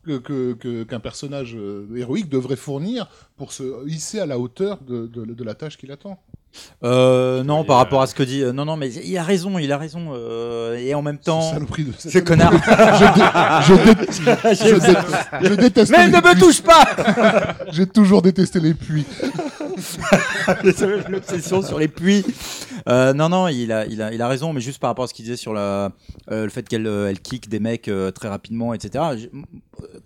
[0.87, 5.43] qu'un personnage euh, héroïque devrait fournir pour se hisser à la hauteur de, de- de
[5.43, 6.19] la tâche qui l'attend.
[6.83, 8.41] Euh, non, par euh, rapport à ce que dit.
[8.43, 10.09] euh, non, non, mais il a raison, il a raison.
[10.13, 11.41] euh, et en même temps.
[11.41, 12.51] Ce saloperie de- Ce connard.
[12.53, 14.07] je, dé-
[14.55, 14.75] je
[15.41, 16.85] dé- je déteste Mais les ne me touche pas
[17.71, 19.05] J'ai toujours détesté les puits.
[21.09, 22.25] L'obsession sur les puits.
[22.89, 25.07] Euh, non, non, il a, il, a, il a raison, mais juste par rapport à
[25.07, 25.91] ce qu'il disait sur la,
[26.31, 29.03] euh, le fait qu'elle euh, elle kick des mecs euh, très rapidement, etc.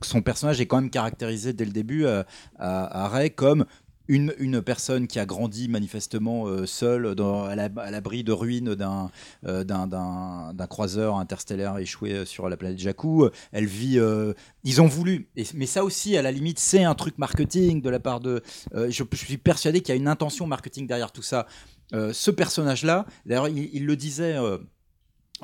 [0.02, 2.24] Son personnage est quand même caractérisé dès le début euh,
[2.60, 3.66] à, à Rey comme
[4.08, 8.76] une, une personne qui a grandi manifestement euh, seule à la- à l'abri de ruines
[8.76, 9.10] d'un
[9.46, 9.64] euh,
[10.70, 13.30] croiseur interstellaire échoué sur la planète Jakku.
[13.52, 14.00] Elle vit.
[14.00, 14.34] euh,
[14.64, 18.00] ils ont voulu, mais ça aussi, à la limite, c'est un truc marketing de la
[18.00, 18.42] part de.
[18.76, 21.48] euh, je, suis persuadé qu'il y a une intention marketing derrière tout ça.
[21.94, 24.36] Euh, ce personnage-là, d'ailleurs, il, il le disait.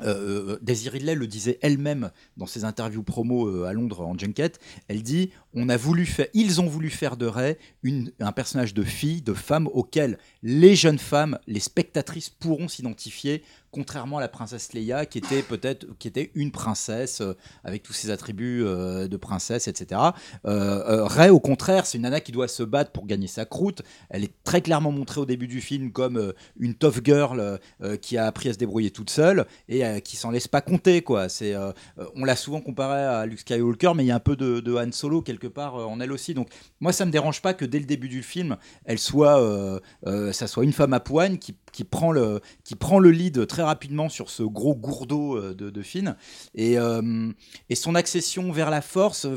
[0.02, 4.16] Euh, euh, Daisy Ridley le disait elle-même dans ses interviews promo euh, à Londres en
[4.18, 4.58] junket.
[4.88, 7.26] Elle dit on a voulu faire, ils ont voulu faire de
[7.82, 13.42] une- un personnage de fille, de femme auquel les jeunes femmes, les spectatrices pourront s'identifier,
[13.70, 17.92] contrairement à la princesse Leia qui était peut-être qui était une princesse euh, avec tous
[17.92, 20.00] ses attributs euh, de princesse, etc.
[20.46, 23.44] Euh, euh, Rey, au contraire, c'est une nana qui doit se battre pour gagner sa
[23.44, 23.82] croûte.
[24.10, 27.58] Elle est très clairement montrée au début du film comme une tough girl
[28.02, 31.02] qui a appris à se débrouiller toute seule et qui s'en laisse pas compter.
[31.02, 31.28] Quoi.
[31.28, 31.54] C'est,
[32.14, 34.74] on l'a souvent comparé à Luke Skywalker, mais il y a un peu de, de
[34.74, 36.34] Han Solo quelque part en elle aussi.
[36.34, 36.48] Donc
[36.80, 39.80] moi, ça me dérange pas que dès le début du film, elle soit,
[40.32, 42.74] ça soit une femme à poigne qui, qui prend le, qui
[43.12, 46.16] lead très rapidement sur ce gros gourdeau euh, de, de Finn.
[46.56, 47.30] Et, euh,
[47.70, 49.28] et son accession vers la force,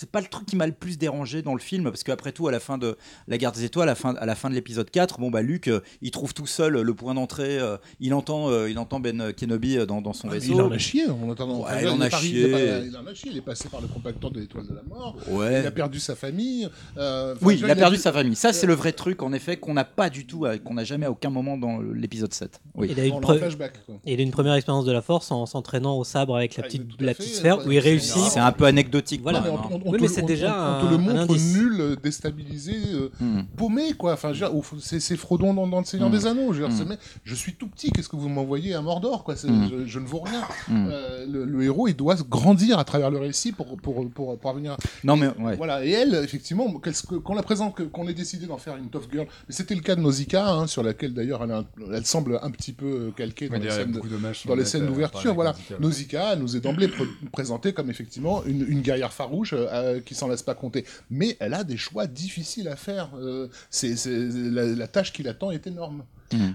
[0.00, 2.48] c'est pas le truc qui m'a le plus dérangé dans le film, parce qu'après tout,
[2.48, 2.96] à la fin de
[3.28, 5.42] La Guerre des Étoiles, à la fin, à la fin de l'épisode 4, bon bah
[5.42, 8.78] Luke, euh, il trouve tout seul euh, le point d'entrée, euh, il, entend, euh, il
[8.78, 10.54] entend Ben Kenobi dans, dans son Ah, vaisseau.
[10.54, 11.60] il en a chié en attendant.
[11.64, 12.30] Ouais, il en est a chié.
[12.40, 13.30] Il, est pas- il en a chié.
[13.30, 15.16] Il est passé par le compacteur de l'étoile de la mort.
[15.30, 16.66] Il a perdu sa famille.
[16.96, 18.36] euh, Oui, il a perdu sa famille.
[18.36, 21.04] Ça, c'est le vrai truc, en effet, qu'on n'a pas du tout, qu'on n'a jamais
[21.06, 22.58] à aucun moment dans l'épisode 7.
[22.74, 22.88] Oui.
[22.90, 23.84] Il a, une On l'a pre- en flashback.
[23.84, 23.96] quoi.
[24.06, 26.66] il a une première expérience de la force en s'entraînant au sabre avec la Ah,
[26.66, 28.22] petite, la fait, petite sphère où il réussit.
[28.30, 29.20] C'est un peu anecdotique.
[29.22, 29.42] Voilà.
[29.90, 29.92] Hein.
[29.92, 32.74] on, Oui, te, mais c'est déjà on- on te un- le montre nul, euh, déstabilisé,
[32.92, 33.42] euh, Hmm.
[33.56, 34.12] paumé, quoi.
[34.14, 34.32] Enfin,
[34.80, 36.12] c'est Frodon dans, dans le Seigneur Mm.
[36.12, 36.52] des Anneaux.
[36.52, 36.78] Je, veux dire, Mm.
[36.78, 39.34] c'est- mais je suis tout petit, qu'est-ce que vous m'envoyez à Mordor, quoi?
[39.34, 39.68] Mm.
[39.70, 40.42] je, je ne vaux rien.
[40.68, 40.88] Hmm.
[40.90, 44.76] Euh, le, le héros, il doit grandir à travers le récit pour, pour, pour, parvenir.
[45.04, 45.56] Non, mais ouais.
[45.56, 46.66] Voilà, et elle, effectivement,
[47.24, 49.96] qu'on la présente, qu'on ait décidé d'en faire une tough girl, mais c'était le cas
[49.96, 51.42] de Nausicaa, hein, sur laquelle d'ailleurs
[51.92, 54.00] elle, semble un petit peu calquée dans les scènes de-
[54.46, 55.50] dans les euh, d'ouverture, voilà.
[55.52, 55.78] Nausicaa.
[55.80, 59.66] Nausicaa nous est d'emblée pr- présentée comme effectivement une, une guerrière farouche euh,
[60.04, 60.84] qui s'en laisse pas compter.
[61.10, 63.10] Mais elle a des choix difficiles à faire.
[63.16, 66.04] euh, c'est, la, la tâche qui l'attend est énorme.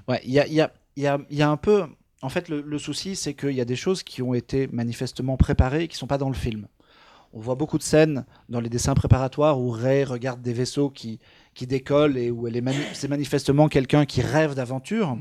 [0.08, 1.84] Ouais, il y a, y, a, y, a, y a un peu.
[2.22, 5.38] En fait, le, le souci, c'est qu'il y a des choses qui ont été manifestement
[5.38, 6.68] préparées et qui sont pas dans le film.
[7.34, 11.20] On voit beaucoup de scènes dans les dessins préparatoires où Ray regarde des vaisseaux qui,
[11.54, 15.18] qui décollent et où elle est mani- c'est manifestement quelqu'un qui rêve d'aventure.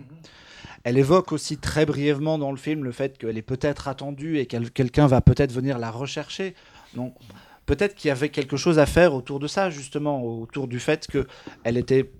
[0.84, 4.46] Elle évoque aussi très brièvement dans le film le fait qu'elle est peut-être attendue et
[4.46, 6.54] que quelqu'un va peut-être venir la rechercher.
[6.94, 7.16] Donc
[7.66, 11.06] peut-être qu'il y avait quelque chose à faire autour de ça, justement, autour du fait
[11.06, 12.10] qu'elle était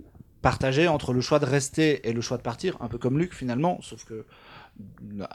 [0.41, 3.33] partagée entre le choix de rester et le choix de partir, un peu comme Luc
[3.33, 4.25] finalement, sauf que
[5.19, 5.25] euh,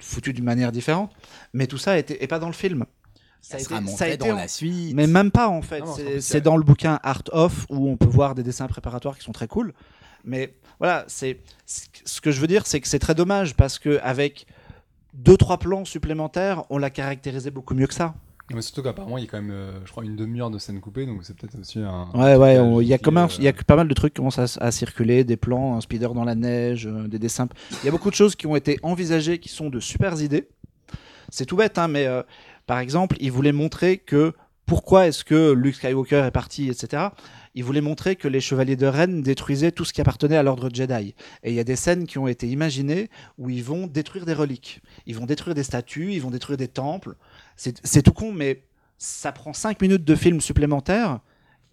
[0.00, 1.12] foutu d'une manière différente.
[1.52, 2.84] Mais tout ça était, est pas dans le film.
[3.40, 4.94] Ça, a sera été- montré ça a été dans en- la suite.
[4.94, 5.82] mais même pas en fait.
[6.20, 9.32] C'est dans le bouquin Art of où on peut voir des dessins préparatoires qui sont
[9.32, 9.72] très cool.
[10.24, 14.00] Mais voilà, c'est ce que je veux dire, c'est que c'est très dommage parce que
[14.02, 14.46] avec
[15.14, 18.14] deux trois plans supplémentaires, on l'a caractérisé beaucoup mieux que ça.
[18.54, 20.80] Mais surtout qu'apparemment, il y a quand même, euh, je crois, une demi-heure de scène
[20.80, 22.08] coupée, donc c'est peut-être aussi un.
[22.14, 24.14] Ouais, ouais, un il y a même, euh, il y a pas mal de trucs
[24.14, 27.48] qui commencent à, à circuler, des plans, un speeder dans la neige, euh, des dessins.
[27.82, 30.48] Il y a beaucoup de choses qui ont été envisagées, qui sont de super idées.
[31.28, 32.22] C'est tout bête, hein, mais euh,
[32.66, 34.32] par exemple, ils voulaient montrer que
[34.64, 37.08] pourquoi est-ce que Luke Skywalker est parti, etc.
[37.54, 40.68] Ils voulaient montrer que les chevaliers de Rennes détruisaient tout ce qui appartenait à l'ordre
[40.72, 41.14] Jedi.
[41.42, 43.08] Et il y a des scènes qui ont été imaginées
[43.38, 44.82] où ils vont détruire des reliques.
[45.06, 47.14] Ils vont détruire des statues, ils vont détruire des temples.
[47.58, 48.62] C'est tout con, mais
[48.98, 51.20] ça prend 5 minutes de film supplémentaire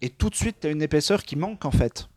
[0.02, 2.08] et tout de suite t'as une épaisseur qui manque en fait.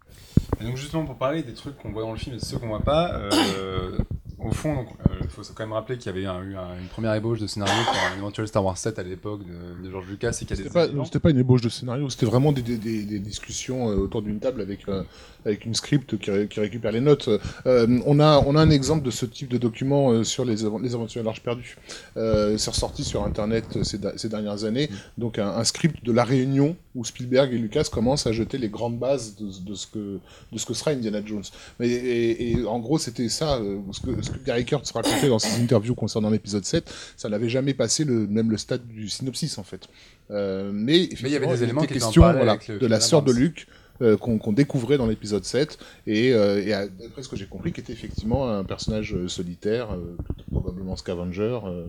[0.60, 2.58] Et donc justement pour parler des trucs qu'on voit dans le film et de ceux
[2.58, 3.98] qu'on voit pas, euh,
[4.44, 4.86] au fond,
[5.22, 7.48] il faut quand même rappeler qu'il y avait un- eu un- une première ébauche de
[7.48, 10.88] scénario pour un éventuel Star Wars 7 à l'époque de, de George Lucas C'était pas,
[10.88, 14.40] pas une ébauche de scénario, c'était vraiment des, des- des- des discussions euh, autour d'une
[14.40, 15.04] table avec, euh,
[15.46, 17.30] avec une script qui, ré- qui récupère les notes.
[17.66, 20.56] Euh, on, a, on a un exemple de ce type de document euh, sur les,
[20.82, 21.78] les aventures à l'Arche perdue.
[22.18, 24.90] Euh, c'est ressorti sur Internet euh, ces, dernières années.
[25.18, 28.70] Donc un, un script de la réunion où Spielberg et Lucas commencent à jeter les
[28.70, 30.20] grandes bases de, de ce, que,
[30.52, 31.44] de ce que sera Indiana Jones.
[31.80, 35.30] Mais, et, et en gros, c'était ça, euh, ce que, ce que Gary Kurtz racontait
[35.30, 39.10] dans ses interviews concernant l'épisode 7, ça n'avait jamais passé le, même le stade du
[39.10, 39.88] synopsis en fait.
[40.32, 43.32] Euh, mais il y avait des éléments qui question voilà, de la sœur de.
[43.40, 43.68] Luke
[44.02, 47.82] euh, qu'on découvrait dans l'épisode 7 et, euh, et d'après ce que j'ai compris qui
[47.82, 50.16] était effectivement un personnage euh, solitaire euh,
[50.52, 51.86] probablement scavenger euh,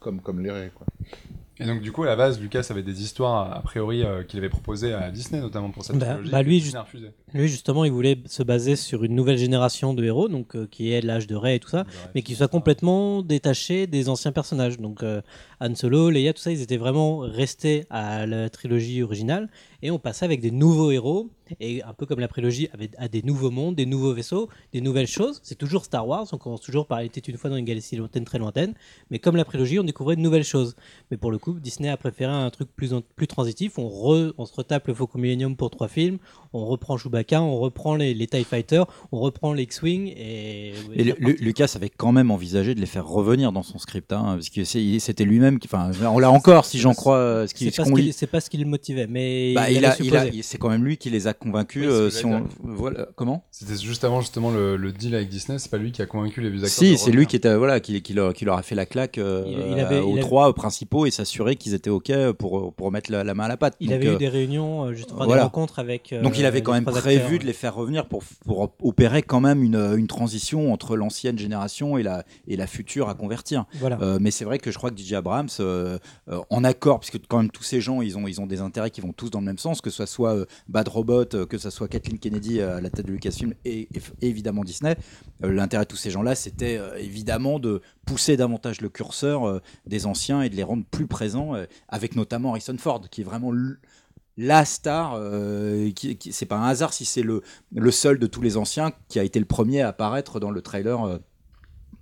[0.00, 0.86] comme comme quoi.
[1.58, 4.38] Et donc du coup à la base Lucas avait des histoires a priori euh, qu'il
[4.38, 6.30] avait proposées à Disney notamment pour cette Bah- trilogie.
[6.30, 10.66] bah, lui, justement, il voulait se baser sur une nouvelle génération de héros, donc euh,
[10.70, 11.84] qui est l'âge de Rey et tout ça,
[12.14, 14.78] mais qui soit complètement détaché des anciens personnages.
[14.78, 15.22] Donc euh,
[15.60, 19.48] Han Solo, Leia, tout ça, ils étaient vraiment restés à la trilogie originale,
[19.82, 23.08] et on passait avec des nouveaux héros, et un peu comme la prélogie, avec à
[23.08, 25.40] des nouveaux mondes, des nouveaux vaisseaux, des nouvelles choses.
[25.42, 27.96] C'est toujours Star Wars, on commence toujours par Il était une fois dans une galaxie
[27.96, 28.74] lointaine, très lointaine,
[29.10, 30.76] mais comme la prélogie, on découvrait de nouvelles choses.
[31.10, 33.78] Mais pour le coup, Disney a préféré un truc plus, en- plus transitif.
[33.78, 36.18] On, re- on se retape le Faucon Millennium pour trois films,
[36.54, 40.72] on reprend Chewbacca, on reprend les, les TIE Fighters, on reprend les X-Wing et.
[41.18, 44.64] Lucas avait quand même envisagé de les faire revenir dans son script, hein, parce que
[44.64, 47.70] c'est- c'était lui-même qui, enfin, on l'a encore, si j'en crois euh, ce qui- C'est
[47.72, 48.12] ce pas, qu'on ce qui- lit.
[48.12, 50.30] c'est pas ce qui le motivait, mais Bah, il, il il a- supposé.
[50.32, 51.82] il- c'est quand même lui qui les a convaincus.
[51.86, 53.44] Oui, euh, si on, voilà, comment?
[53.50, 56.40] C'était juste avant justement le, le deal avec Disney, c'est pas lui qui a convaincu
[56.40, 56.70] les vieux acteurs.
[56.70, 59.18] Si, c'est lui qui était, voilà, qui, qui leur, qui leur a fait la claque
[59.18, 62.74] euh, Il- il avait- aux il avait- trois principaux et s'assurer qu'ils étaient ok pour
[62.74, 63.74] pour mettre la, la main à la pâte.
[63.80, 65.42] Il Donc, avait euh, eu des réunions, euh, juste enfin, voilà.
[65.42, 66.12] des rencontres avec.
[66.12, 69.22] euh, Donc il avait quand même prévu acteurs, de les faire revenir pour, pour opérer
[69.22, 73.64] quand même une, une transition entre l'ancienne génération et la, et la future à convertir.
[73.74, 73.98] Voilà.
[74.02, 77.18] Euh, mais c'est vrai que je crois que DJ Abrams, euh, euh, en accord, puisque
[77.28, 79.40] quand même tous ces gens, ils ont, ils ont des intérêts qui vont tous dans
[79.40, 82.60] le même sens, que ce soit euh, Bad Robot, euh, que ce soit Kathleen Kennedy
[82.60, 83.88] à la tête de Lucasfilm et,
[84.20, 84.96] évidemment Disney,
[85.44, 89.60] euh, l'intérêt de tous ces gens-là, c'était euh, évidemment de pousser davantage le curseur euh,
[89.86, 93.24] des anciens et de les rendre plus présents, euh, avec notamment Harrison Ford, qui est
[93.24, 93.52] vraiment
[94.36, 97.42] la star, euh, qui, c'est pas un hasard si c'est le,
[97.74, 100.62] le seul de tous les anciens qui a été le premier à apparaître dans le
[100.62, 101.20] trailer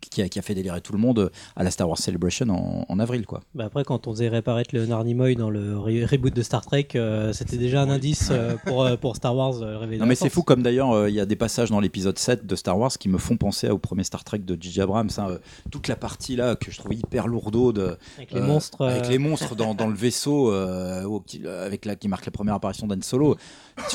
[0.00, 2.86] qui, a, qui a fait délirer tout le monde à la Star Wars Celebration en,
[2.88, 3.26] en avril.
[3.26, 3.40] Quoi.
[3.54, 6.88] Bah après, quand on faisait réapparaître Leonard Nimoy dans le re- reboot de Star Trek,
[6.94, 10.14] euh, c'était déjà un indice euh, pour, euh, pour Star Wars euh, de Non mais
[10.14, 12.78] c'est fou comme d'ailleurs euh, il y a des passages dans l'épisode 7 de Star
[12.78, 14.80] Wars qui me font penser au premier Star Trek de J.J.
[14.82, 15.08] Abrams.
[15.18, 15.38] hein, euh,
[15.70, 18.84] toute la partie là que je trouve hyper lourde Avec les euh, monstres.
[18.86, 22.32] avec les monstres dans, dans le vaisseau euh, au- qui, avec la, qui marque la
[22.32, 23.36] première apparition d'Han Solo.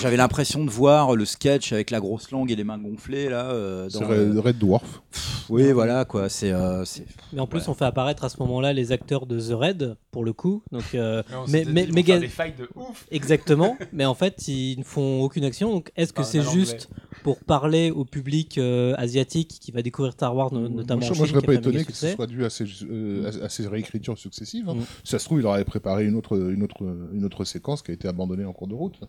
[0.01, 3.45] J'avais l'impression de voir le sketch avec la grosse langue et les mains gonflées là.
[3.51, 5.01] euh, C'est dans, Red, Red Dwarf.
[5.49, 6.29] Oui voilà quoi.
[6.29, 7.69] C'est euh, c'est- Mais en plus, Ouais.
[7.69, 10.63] on fait apparaître à ce moment-là les acteurs de The Raid, pour le coup.
[10.71, 13.05] Donc, euh, Mais on mais, mais, faire des fights de ouf.
[13.11, 15.71] Exactement, mais en fait, ils ne font aucune action.
[15.71, 16.89] Donc, est-ce que Parle c'est juste
[17.23, 21.13] pour parler au public euh, asiatique qui va découvrir Star Wars, no- notamment moi, je-
[21.15, 24.17] Chine, serais pas étonné que ce soit dû à ces, euh, à, à ces réécritures
[24.17, 24.69] successives.
[24.69, 24.75] hein.
[24.75, 24.81] Mm.
[25.03, 27.91] Si ça se trouve, il aurait préparé une autre, une, autre, une autre séquence qui
[27.91, 28.99] a été abandonnée en cours de route.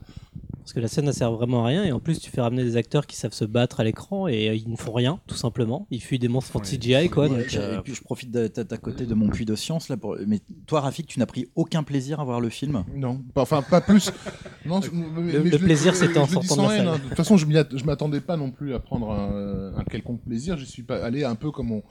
[0.61, 1.85] Parce que la scène ne sert vraiment à rien.
[1.85, 4.47] Et en plus, tu fais ramener des acteurs qui savent se battre à l'écran et
[4.57, 5.87] ils ne font rien, tout simplement.
[5.91, 7.29] Ils fuient des monstres en CGI, quoi.
[7.29, 9.89] Ouais, donc, et euh, puis je profite d'être à côté de mon puits de science
[9.89, 9.97] là.
[9.97, 10.17] Pour...
[10.27, 12.85] Mais toi Rafik, tu n'as pris aucun plaisir à voir le film?
[12.95, 14.11] Non, pas- enfin pas plus.
[14.67, 16.89] Non, mais- Le- mais le je plaisir, c'était en sortant de la haine, salle.
[16.89, 16.99] hein.
[16.99, 20.57] De toute façon, je je m'attendais pas non plus à prendre un, un quelconque plaisir.
[20.59, 21.83] Je suis pas allé un peu comme on,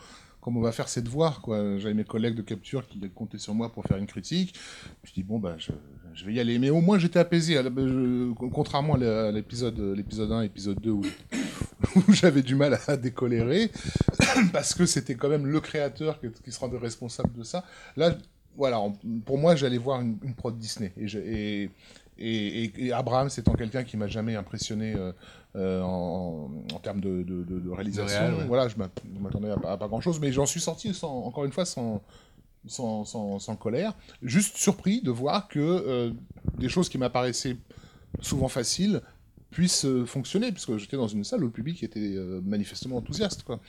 [0.41, 1.39] comme on va faire ses devoirs.
[1.41, 1.77] quoi.
[1.77, 4.55] J'avais mes collègues de capture qui comptaient sur moi pour faire une critique.
[5.05, 5.71] Je dis bon bah je,
[6.15, 7.55] je vais y aller, mais au moins j'étais apaisé.
[7.55, 11.01] la- je- contrairement à la- à l'épisode l'épisode 1, épisode 2 où,
[11.95, 13.69] où j'avais du mal à décolérer
[14.53, 17.63] parce que c'était quand même le créateur qui, se rendait responsable de ça.
[17.97, 18.15] Là,
[18.57, 18.79] voilà,
[19.25, 20.93] pour moi, j'allais voir une, une prod Disney.
[20.97, 21.69] Et, je- et,
[22.17, 25.11] et, Abraham, étant quelqu'un qui m'a jamais impressionné euh,
[25.57, 28.45] euh, en, en termes de, de- de- de réalisation, réal, ouais.
[28.47, 30.93] voilà, je m'att- je m'attendais à, pas- à pas grand chose, mais j'en suis sorti
[30.93, 32.01] sans, encore une fois sans,
[32.67, 36.11] sans, colère, juste surpris de voir que euh,
[36.57, 37.57] des choses qui m'apparaissaient
[38.21, 39.01] souvent faciles
[39.55, 43.43] puissent euh, fonctionner, puisque j'étais dans une salle où le public était euh, manifestement enthousiaste.
[43.43, 43.61] Quoi.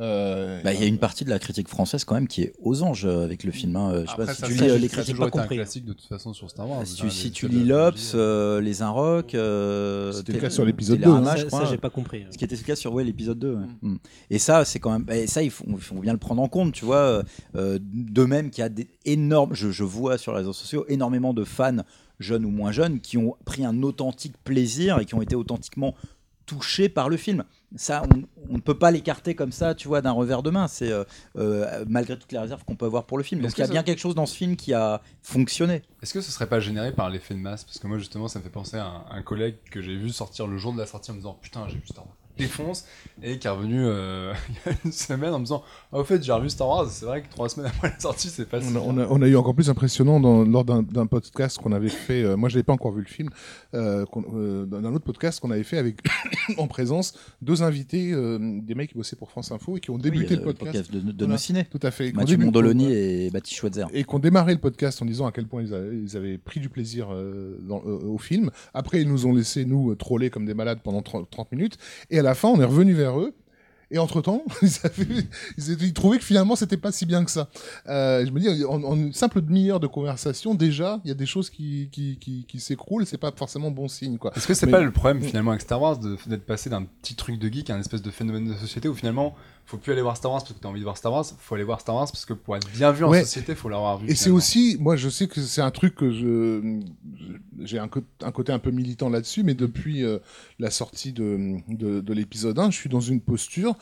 [0.00, 2.52] Euh, Bah, Il y a une partie de la critique française quand même qui est
[2.62, 3.76] aux anges euh, avec le film.
[3.76, 3.92] hein.
[4.00, 5.10] Je sais Après, pas si ça, tu lis euh, ça, les critiques.
[5.14, 5.56] toujours été un compris.
[5.56, 6.86] classique de toute façon sur Star Wars.
[6.86, 10.64] Si tu, si les tu épisodes lis euh, les Inrocks, euh, C'était le cas sur
[10.64, 11.18] l'épisode deux, hein.
[11.18, 11.60] Télérama, je ça, crois.
[11.64, 12.24] ça, j'ai pas compris.
[12.30, 13.54] Ce qui était le cas sur ouais, l'épisode 2.
[13.54, 13.60] ouais.
[13.82, 13.96] Mm.
[14.30, 15.06] Et ça, c'est quand même.
[15.10, 17.22] Et ça, il faut, il faut bien le prendre en compte, tu vois.
[17.56, 19.54] Euh, de même qu'il y a des énormes.
[19.54, 21.76] Je, je vois sur les réseaux sociaux énormément de fans,
[22.18, 25.94] jeunes ou moins jeunes, qui ont pris un authentique plaisir et qui ont été authentiquement
[26.50, 27.44] touchés par le film.
[27.76, 28.02] Ça,
[28.48, 30.66] on, ne peut pas l'écarter comme ça, tu vois, d'un revers de main.
[30.66, 31.04] C'est euh,
[31.36, 33.40] euh, malgré toutes les réserves qu'on peut avoir pour le film.
[33.40, 35.82] Donc il y a bien quelque chose dans ce film qui a fonctionné.
[36.02, 37.62] Est-ce que ce serait pas généré par l'effet de masse?
[37.62, 40.10] Parce que moi, justement, ça me fait penser à un, un collègue que j'ai vu
[40.10, 42.16] sortir le jour de la sortie en me disant Putain, j'ai vu Star Wars.
[42.40, 42.84] Défonce
[43.22, 44.32] et qui est revenu euh,
[44.66, 45.62] il y a une semaine en me disant
[45.92, 46.88] Ah, au fait, j'ai revu Star Wars.
[46.90, 48.82] C'est vrai que trois semaines après la sortie, c'est pas si On a, bien.
[48.86, 52.22] on, a, on a eu encore plus impressionnant dans, lors d'un podcast qu'on avait fait.
[52.22, 53.28] euh, moi, je n'avais pas encore vu le film.
[53.74, 55.98] Euh, qu'on- euh, d'un autre podcast qu'on avait fait avec
[56.58, 59.98] en présence deux invités, euh, des mecs qui bossaient pour France Info et qui ont
[59.98, 60.90] débuté Oui, le podcast.
[60.92, 61.32] de, de Voilà.
[61.34, 61.64] nos ciné.
[61.70, 62.10] Tout à fait.
[62.10, 63.86] Qui ont Mathieu Mondoloni et Baptiste Schweitzer.
[63.92, 66.60] et qu'on démarré le podcast en disant à quel point ils avaient, ils avaient pris
[66.60, 68.50] du plaisir euh, dans- euh, au film.
[68.74, 71.76] Après, ils nous ont laissé, nous, troller comme des malades pendant 30, 30 minutes.
[72.10, 73.34] Et à la fin, on est revenu vers eux.
[73.92, 75.26] Et entre-temps, ils, avaient-
[75.58, 77.48] ils, étaient- ils trouvaient que finalement, c'était pas si bien que ça.
[77.88, 81.14] Euh, je me dis, en, en une simple demi-heure de conversation, déjà, il y a
[81.14, 83.04] des choses qui, qui, qui, qui s'écroulent.
[83.04, 84.30] C'est pas forcément bon signe, quoi.
[84.36, 86.84] Est-ce que c'est Mais- pas le problème finalement avec Star Wars de- d'être passé d'un
[86.84, 89.34] petit truc de geek à un espèce de phénomène de société où finalement
[89.70, 91.54] faut plus aller voir Star Wars parce que t'as envie de voir Star Wars, faut
[91.54, 93.20] aller voir Star Wars parce que pour être bien vu en Ouais.
[93.22, 94.08] société, faut l'avoir vu.
[94.10, 96.80] Et c'est aussi, moi je sais que c'est un truc que je,
[97.60, 100.18] j'ai un, côté un peu militant là-dessus, mais depuis euh,
[100.58, 103.74] la sortie de, de, de l'épisode 1, je suis dans une posture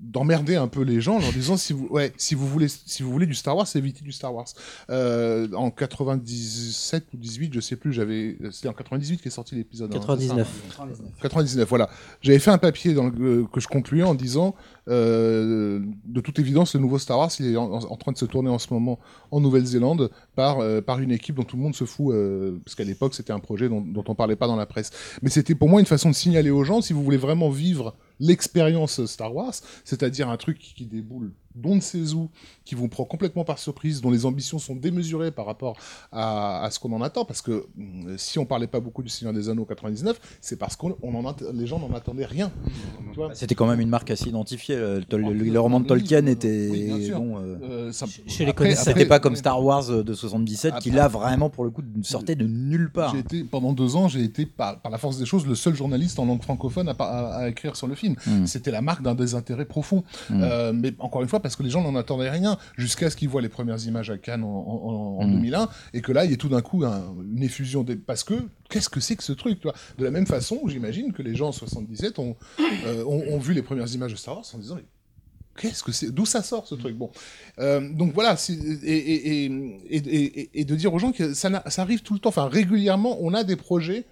[0.00, 3.04] d'emmerder un peu les gens en leur disant si vous ouais si vous voulez si
[3.04, 4.48] vous voulez du Star Wars évitez du Star Wars
[4.90, 9.90] euh, en 97 ou 18 je sais plus j'avais c'était en 98 qu'est sorti l'épisode
[9.94, 10.06] 1, c'est ça?
[10.06, 10.48] 99.
[11.22, 11.88] 99, voilà.
[12.22, 14.54] J'avais fait un papier dans le- que je concluais en disant,
[14.88, 18.50] euh, de toute évidence, le nouveau Star Wars, il est en, train de se tourner
[18.50, 18.98] en ce moment
[19.30, 22.84] en Nouvelle-Zélande par, euh, une équipe dont tout le monde se fout, euh, parce qu'à
[22.84, 24.90] l'époque, c'était un projet dont, dont on parlait pas dans la presse.
[25.22, 27.94] Mais c'était pour moi une façon de signaler aux gens, si vous voulez vraiment vivre
[28.20, 29.54] l'expérience Star Wars,
[29.84, 32.30] c'est-à-dire un truc qui déboule d'on ne sait où,
[32.64, 35.76] qui vous prend complètement par surprise, dont les ambitions sont démesurées par rapport
[36.12, 39.08] à, à ce qu'on en attend, parce que hum, si on parlait pas beaucoup du
[39.08, 40.86] Seigneur des Anneaux 99, c'est parce que
[41.52, 42.50] les gens n'en attendaient rien.
[43.14, 44.76] Vois C'était quand même une marque assez identifiée.
[44.76, 46.68] Le, le- le- le roman de Tolkien était.
[46.70, 47.18] Oui, bien sûr.
[47.20, 48.84] bon, euh, Euh, ça- Chez les après- connaisseurs.
[48.84, 52.34] C'était pas comme Star Wars euh, de 77 qui là vraiment pour le coup sortait
[52.34, 53.12] de nulle part.
[53.12, 55.74] J'ai été pendant deux ans, j'ai été par, par la force des choses le seul
[55.74, 58.16] journaliste en langue francophone à, à- à écrire sur le film.
[58.26, 58.46] Mm.
[58.46, 60.04] C'était la marque d'un désintérêt profond.
[60.30, 60.40] Mm.
[60.42, 63.28] Euh, mais encore une fois, parce que les gens n'en attendaient rien jusqu'à ce qu'ils
[63.28, 65.32] voient les premières images à Cannes en, en- en Mm.
[65.34, 67.96] 2001 et que là, il y ait tout d'un coup un- une effusion des...
[67.96, 68.34] parce que
[68.70, 69.60] qu'est-ce que c'est que ce truc,
[69.98, 72.34] De la même façon, j'imagine que les gens en 77 ont,
[72.86, 74.84] euh, ont, ont vu les premières images de Star Wars en disant mais
[75.56, 76.10] Qu'est-ce que c'est?
[76.10, 76.96] D'où ça sort ce truc?
[76.96, 77.10] Bon,
[77.60, 78.52] Euh, donc voilà, et,
[78.92, 79.52] et, et,
[79.90, 82.48] et, et- et de dire aux gens que ça, ça arrive tout le temps, enfin
[82.48, 84.04] régulièrement, on a des projets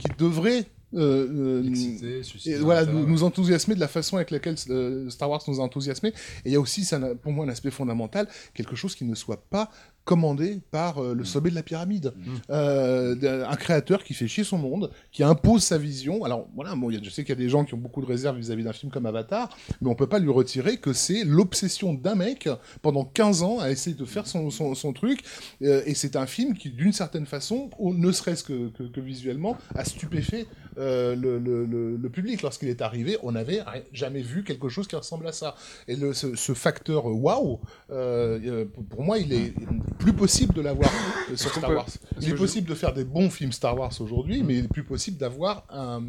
[0.00, 0.64] qui devraient
[0.94, 5.10] euh, euh, Excité, suscité, et voilà, nous, nous enthousiasmer de la façon avec laquelle euh,
[5.10, 6.10] Star Wars nous a enthousiasmés.
[6.44, 9.14] Et il y a aussi, ça, pour moi, un aspect fondamental, quelque chose qui ne
[9.14, 9.70] soit pas
[10.04, 12.12] commandé par euh, le sommet de la pyramide.
[12.50, 16.22] Euh, d'un- un créateur qui fait chier son monde, qui impose sa vision.
[16.24, 17.78] Alors voilà, bon, il y a- je sais qu'il y a des gens qui ont
[17.78, 20.92] beaucoup de réserves vis-à-vis d'un film comme Avatar, mais on peut pas lui retirer que
[20.92, 22.48] c'est l'obsession d'un mec
[22.82, 25.24] pendant 15 ans à essayer de faire son, son, son truc.
[25.62, 29.56] Euh, et c'est un film qui, d'une certaine façon, ne serait-ce que, que, que visuellement,
[29.74, 30.46] a stupéfait
[30.78, 32.42] euh, le, le, le, le public.
[32.42, 33.60] Lorsqu'il est arrivé, on n'avait
[33.92, 35.54] jamais vu quelque chose qui ressemble à ça.
[35.88, 37.60] Et le, ce, ce facteur waouh,
[37.90, 39.52] euh, euh, pour- moi, il est
[39.98, 40.90] plus possible de l'avoir
[41.34, 41.86] sur Star Wars.
[42.20, 44.84] Il est possible de faire des bons films Star Wars aujourd'hui, mais il est plus
[44.84, 46.02] possible d'avoir un,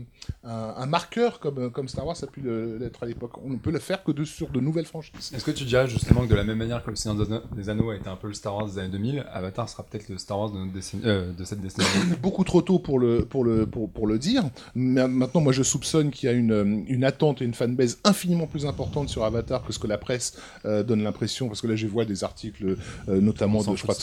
[0.44, 2.42] un, un marqueur comme, comme Star Wars a pu
[2.80, 3.38] l'être à l'époque.
[3.44, 5.32] On ne peut le faire que de, sur de nouvelles franchises.
[5.34, 7.44] Est-ce que tu dirais justement que de la même manière que le Seigneur des Anneaux-
[7.56, 10.10] des Anneaux a été un peu le Star Wars des années 2000, Avatar sera peut-être
[10.10, 11.88] le Star Wars de, notre décennie- euh, de cette décennie?
[12.22, 14.44] Beaucoup trop tôt pour le, pour le, pour, pour le dire.
[14.76, 18.00] Mais maintenant, moi, je soupçonne qu'il y a une, euh, une attente et une fanbase
[18.04, 21.48] infiniment plus importante sur Avatar que ce que la presse euh, donne l'impression.
[21.48, 22.78] Parce que là, je vois des articles,
[23.10, 23.94] euh, notamment de, je crois,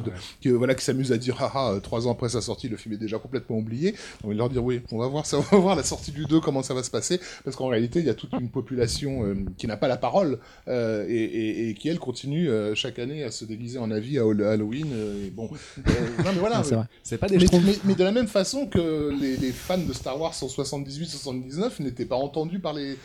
[0.00, 2.68] de qui, euh, voilà, qui s'amuse à dire, haha, euh, trois ans après sa sortie,
[2.68, 3.94] le film est déjà complètement oublié.
[4.24, 6.24] On va leur dire, oui, on va voir ça, on va voir la sortie du
[6.26, 7.20] 2, comment ça va se passer.
[7.44, 10.38] Parce qu'en réalité, il y a toute une population euh, qui n'a pas la parole
[10.68, 14.18] euh, et, et- et qui, elle, continue euh, chaque année à se déguiser en avis
[14.18, 14.88] à Hall- Halloween.
[14.92, 15.48] euh, et bon,
[15.78, 15.90] euh,
[16.24, 16.62] non, mais voilà.
[17.02, 17.64] c'est pas des Mais, schtroumpfs.
[17.64, 21.82] mais- mais de la même façon que les, les fans de Star Wars en 78-79
[21.82, 22.96] n'étaient pas entendus par les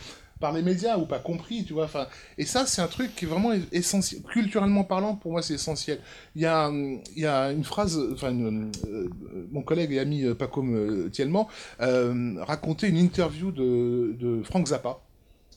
[0.41, 1.85] par les médias ou pas compris, tu vois.
[1.85, 5.53] Enfin, et ça, c'est un truc qui est vraiment essentiel, culturellement parlant, pour moi, c'est
[5.53, 5.99] essentiel.
[6.35, 6.69] Il y a,
[7.15, 9.07] y a une phrase, enfin, euh,
[9.51, 10.65] mon collègue et ami euh, Paco
[11.11, 11.47] Thielman
[11.79, 14.99] euh, racontait une interview de, de Frank Zappa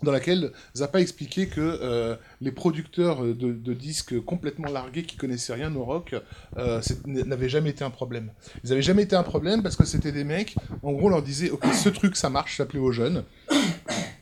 [0.02, 5.74] dans laquelle Zappa expliquait que euh, les producteurs de, disques complètement largués qui connaissaient rien
[5.74, 6.14] au rock
[6.56, 8.30] euh, n'avaient jamais été un problème.
[8.62, 11.22] Ils n'avaient jamais été un problème parce que c'était des mecs, en gros, on leur
[11.22, 13.24] disait ok ce truc ça marche, ça plaît aux jeunes,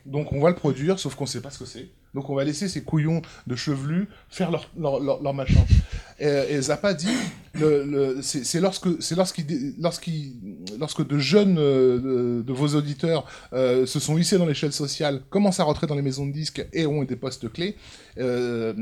[0.05, 1.89] donc on va le produire, sauf qu'on sait pas ce que c'est.
[2.13, 5.65] Donc on va laisser ces couillons de chevelus faire leur, leur, leur, machin.
[6.23, 7.07] Et, Zappa dit,
[8.21, 14.45] c'est lorsque, c'est lorsque de jeunes euh, de, vos auditeurs euh, se sont hissés dans
[14.45, 17.75] l'échelle sociale, commencent à rentrer dans les maisons de disques et ont des postes clés,
[18.17, 18.73] euh,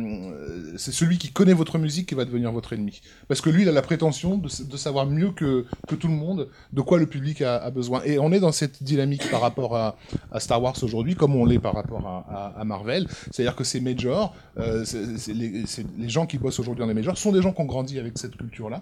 [0.78, 3.02] c'est celui qui connaît votre musique qui va devenir votre ennemi.
[3.28, 6.48] Parce que lui, il a la prétention de, savoir mieux que, que, tout le monde
[6.72, 8.02] de quoi le public a, besoin.
[8.04, 9.98] Et on est dans cette dynamique par rapport à,
[10.40, 12.26] Star Wars aujourd'hui, comme on l'est par rapport
[12.58, 13.08] à, Marvel.
[13.32, 15.66] C'est-à-dire que ces majors, les,
[15.98, 18.18] les, gens qui bossent aujourd'hui dans les majors, sont des gens qui ont grandi avec
[18.18, 18.82] cette culture-là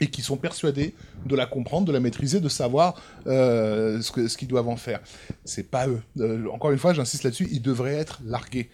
[0.00, 0.94] et qui sont persuadés
[1.26, 2.94] de la comprendre, de la maîtriser, de savoir
[3.26, 5.00] euh, ce qu'ils doivent en faire.
[5.44, 6.02] C'est pas eux.
[6.18, 8.70] Euh, encore une fois, j'insiste là-dessus, ils devraient être largués.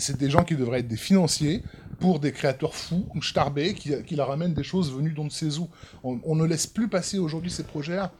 [0.00, 1.62] c'est des gens qui devraient être des financiers
[1.98, 5.58] pour des créateurs fous, starbés, qui, qui leur amènent des choses venues d'on ne sait
[5.58, 5.68] où.
[6.02, 8.10] On, ne laisse plus passer aujourd'hui ces projets-là.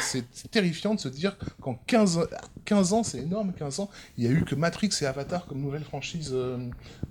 [0.00, 2.28] C'est terrifiant de se dire qu'en 15,
[2.64, 5.60] 15 ans, c'est énorme, 15 ans, il y a eu que Matrix et Avatar comme
[5.60, 6.58] nouvelle franchise euh,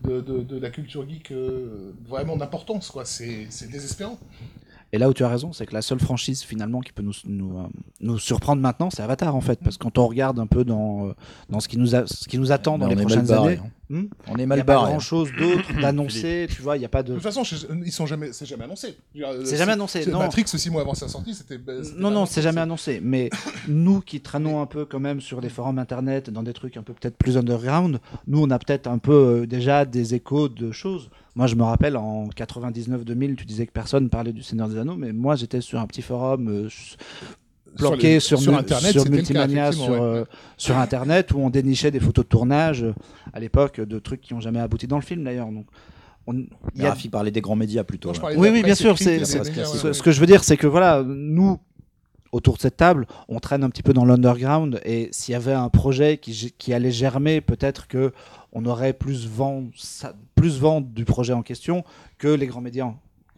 [0.03, 2.91] de, de, la culture geek euh, vraiment d'importance.
[3.03, 4.17] C'est désespérant.
[4.93, 7.13] Et là où tu as raison, c'est que la seule franchise finalement qui peut nous,
[7.25, 7.67] nous, euh,
[7.99, 9.59] nous surprendre maintenant, c'est Avatar en fait.
[9.61, 11.13] Parce que quand on regarde un peu dans,
[11.49, 13.59] dans ce, qui nous a, ce qui nous attend dans les prochaines années.
[13.61, 13.69] Hein.
[13.89, 16.79] Hmm on est mal Il n'y a pas grand chose d'autre d'annoncé, tu vois, il
[16.79, 17.09] n'y a pas de.
[17.09, 17.43] De toute façon,
[17.83, 18.97] ils sont jamais, c'est jamais annoncé.
[19.43, 20.05] C'est jamais annoncé.
[20.07, 20.19] Non.
[20.19, 21.59] Matrix, six mois avant sa sortie, c'était.
[21.97, 22.99] Non, non, c'est jamais annoncé.
[23.03, 23.29] Mais
[23.67, 26.83] nous qui traînons un peu quand même sur des forums internet, dans des trucs un
[26.83, 30.71] peu peut-être plus underground, nous on a peut-être un peu euh, déjà des échos de
[30.71, 31.09] choses.
[31.35, 34.95] Moi, je me rappelle en 99-2000, tu disais que personne parlait du Seigneur des Anneaux,
[34.95, 36.47] mais moi j'étais sur un petit forum.
[36.47, 36.69] Euh,
[37.75, 40.23] planqué sur, sur, Internet, sur Multimania, sur, euh,
[40.57, 42.93] sur Internet, où on dénichait des photos de tournage euh,
[43.33, 45.47] à l'époque de trucs qui n'ont jamais abouti dans le film d'ailleurs.
[45.47, 45.65] Donc,
[46.27, 46.33] on,
[46.75, 46.89] y a...
[46.89, 48.11] Rafi parlait des grands médias plutôt.
[48.37, 48.97] oui, oui, bien sûr.
[48.97, 51.59] C'est, ce que je veux dire, c'est que voilà, nous,
[52.31, 55.53] autour de cette table, on traîne un petit peu dans l'underground et s'il y avait
[55.53, 58.11] un projet qui, qui allait germer, peut-être que
[58.51, 59.65] on aurait plus vent,
[60.33, 61.83] plus vent du projet en question
[62.17, 62.93] que les grands médias.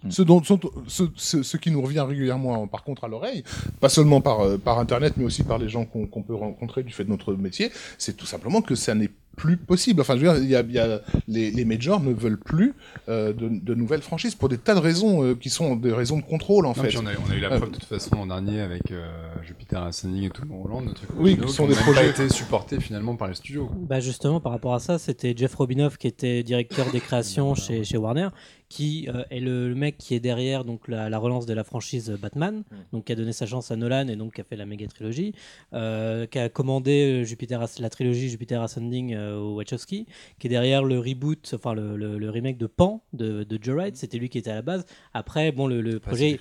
[0.10, 3.44] Ce, dont, ce, qui nous revient régulièrement, par contre, à l'oreille,
[3.80, 6.94] pas seulement par, euh, par Internet, mais aussi par les gens qu'on peut rencontrer du
[6.94, 10.02] fait de notre métier, c'est tout simplement que ça n'est plus possible.
[10.02, 12.40] Enfin, je veux dire, il y a, il y a les, les, majors ne veulent
[12.40, 12.74] plus
[13.08, 16.18] euh, de, de, nouvelles franchises pour des tas de raisons euh, qui sont des raisons
[16.18, 16.98] de contrôle en fait.
[16.98, 19.08] On a, on a, eu la preuve de toute façon l'an dernier avec euh,
[19.46, 22.80] Jupiter Ascending et tout le monde, notre truc oui, qui sont des projets été supportés
[22.80, 23.70] finalement par les studios.
[23.76, 27.84] Bah justement, par rapport à ça, c'était Jeff Robinoff qui était directeur des créations chez,
[27.84, 28.30] chez Warner
[28.70, 32.10] qui euh, est le, mec qui est derrière donc la, la, relance de la franchise
[32.22, 32.76] Batman, mm.
[32.92, 34.88] donc qui a donné sa chance à Nolan et donc qui a fait la méga
[34.88, 35.34] trilogie,
[35.74, 40.06] euh, qui a commandé euh, Jupiter, la trilogie Jupiter Ascending au Wachowski,
[40.40, 43.96] qui est derrière le reboot, enfin le, le, remake de Pan de, de Joe Wright,
[43.96, 44.86] c'était lui qui était à la base.
[45.14, 46.38] Après, bon, le, projet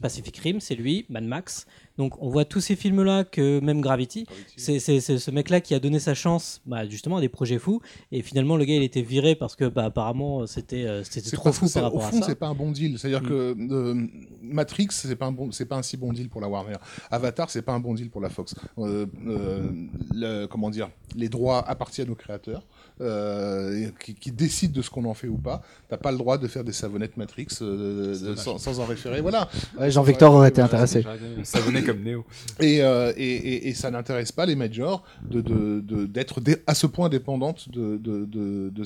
[0.00, 1.66] Pacific Rim, c'est lui, Mad Max.
[1.98, 4.26] Donc on voit tous ces films-là que même Gravity,
[4.56, 7.80] c'est ce mec-là qui a donné sa chance bah, justement à des projets fous.
[8.12, 11.68] Et finalement, le gars, il était viré parce que bah, apparemment, c'était c'était trop fou
[11.68, 12.98] par rapport Au fond, c'est pas un bon deal.
[12.98, 13.28] C'est-à-dire mm.
[13.28, 14.06] que euh,
[14.42, 16.76] Matrix, c'est pas un bon, c'est pas un si bon deal pour la Warner.
[17.10, 18.54] Avatar, c'est pas un bon deal pour la Fox.
[18.78, 19.68] Euh, euh,
[20.14, 22.64] le, comment dire, les droits appartiennent aux créateurs.
[23.00, 25.62] Euh, qui, qui, décide de ce qu'on en fait ou pas.
[25.88, 29.20] T'as pas le droit de faire des savonnettes Matrix euh, sans, sans, en référer.
[29.20, 29.48] Voilà.
[29.86, 31.04] Jean-Victor aurait été intéressé.
[31.44, 32.24] Savonnet comme Néo.
[32.60, 36.86] Et, euh, et, et, et, ça n'intéresse pas les majors de, d'être de, à ce
[36.86, 38.84] point dépendantes de,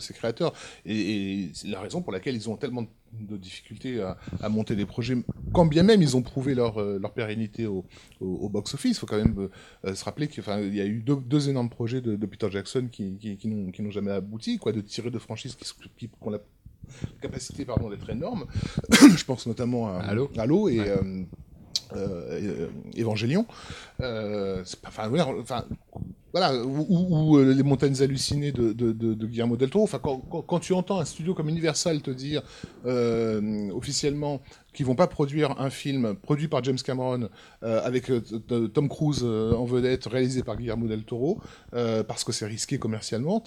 [0.00, 0.54] ces créateurs.
[0.86, 4.86] Et, c'est la raison pour laquelle ils ont tellement de difficultés à, à, monter des
[4.86, 5.16] projets,
[5.52, 7.84] quand bien même ils ont prouvé leur, leur pérennité au,
[8.20, 8.96] au, box-office.
[8.96, 9.48] Il faut quand même
[9.84, 10.42] se rappeler qu'il
[10.74, 14.58] y a eu deux, deux énormes projets de, Peter Jackson qui, qui, n'ont jamais abouti,
[14.58, 15.56] quoi, de tirer de franchises
[15.98, 16.40] qui, ont la
[17.20, 18.46] capacité pardon d'être énorme.
[18.90, 20.00] Je pense notamment à
[20.36, 21.24] Halo, et euh,
[21.96, 23.46] euh, Evangelion.
[24.00, 25.08] Euh, enfin,
[26.32, 29.84] voilà, ou, les montagnes hallucinées de, Guillermo del Toro.
[29.84, 32.42] Enfin, quand, quand, tu entends un studio comme Universal te dire
[33.72, 34.40] officiellement
[34.72, 37.28] qu'ils vont pas produire un film produit par James Cameron
[37.62, 38.10] avec
[38.72, 43.44] Tom Cruise en vedette, réalisé par Guillermo del Toro, parce que c'est risqué commercialement.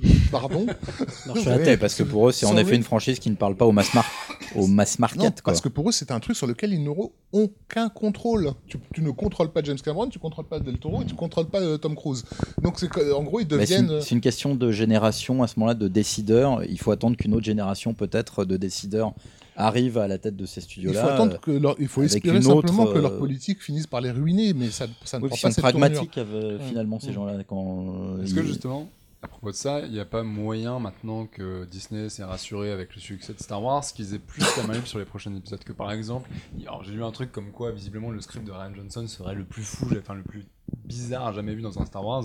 [0.30, 0.66] Pardon?
[1.80, 3.92] Parce que pour eux, c'est en effet une franchise qui ne parle pas au mass
[3.94, 4.12] market.
[4.54, 5.18] au mass market.
[5.22, 5.40] Non, quoi.
[5.52, 8.52] parce que pour eux, c'est un truc sur lequel ils n'auront aucun contrôle.
[8.68, 11.46] Tu, tu ne contrôles pas James Cameron, tu contrôles pas Del Toro et tu contrôles
[11.48, 12.24] pas euh, Tom Cruise.
[12.62, 12.78] Donc,
[13.14, 13.90] en gros, ils c'est deviennent.
[13.90, 16.62] une, c'est une question de génération à ce moment-là, de décideurs.
[16.64, 19.12] Il faut attendre qu'une autre génération, peut-être, de décideurs
[19.58, 21.02] arrive à la tête de ces Il studios-là.
[21.02, 24.02] faut attendre que leur- il faut espérer simplement autre, que leur euh, politique finisse par
[24.02, 26.06] les ruiner, mais ça, ça ne Oui, prend pas cette tournure.
[26.18, 27.42] euh, finalement ces gens-là.
[27.46, 28.86] Quand Est-ce ils- que justement,
[29.26, 32.94] à propos de ça, il n'y a pas moyen maintenant que Disney s'est rassuré avec
[32.94, 35.72] le succès de Star Wars qu'ils aient plus la libre sur les prochains épisodes que
[35.72, 36.30] par exemple,
[36.62, 39.44] alors j'ai lu un truc comme quoi visiblement le script de Ryan Johnson serait le
[39.44, 40.46] plus fou, enfin le plus
[40.84, 42.24] bizarre jamais vu dans un Star Wars.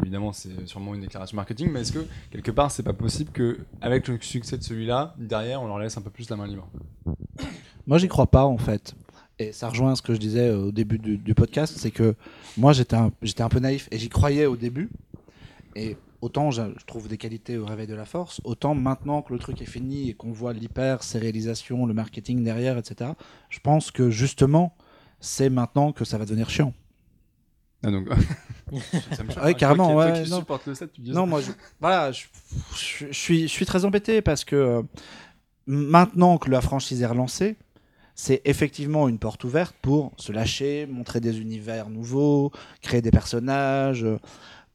[0.00, 3.60] Évidemment, c'est sûrement une déclaration marketing, mais est-ce que quelque part c'est pas possible que
[3.80, 6.68] avec le succès de celui-là, derrière on leur laisse un peu plus la main libre?
[7.86, 8.96] Moi, j'y crois pas en fait.
[9.38, 12.14] Et ça rejoint ce que je disais euh, au début du, podcast, c'est que
[12.56, 14.90] moi j'étais un, un peu naïf et j'y croyais au début.
[15.74, 19.32] Et autant je, je trouve des qualités au réveil de la force, autant maintenant que
[19.34, 23.10] le truc est fini et qu'on voit l'hyper sérialisation, le marketing derrière, etc.
[23.50, 24.74] Je pense que justement
[25.20, 26.72] c'est maintenant que ça va devenir chiant.
[27.84, 28.08] Ah donc.
[29.12, 29.54] ça me choque, Ouais, hein.
[29.54, 30.38] carrément, toi ouais, qui non.
[30.38, 31.16] supportes le set, tu dis ça.
[31.16, 31.50] Non, moi, je,
[31.80, 32.24] voilà, je,
[32.76, 34.82] je- je suis, je suis très embêté parce que euh,
[35.66, 37.56] maintenant que la franchise est relancée,
[38.14, 42.52] c'est effectivement une porte ouverte pour se lâcher, montrer des univers nouveaux,
[42.82, 44.18] créer des personnages, euh,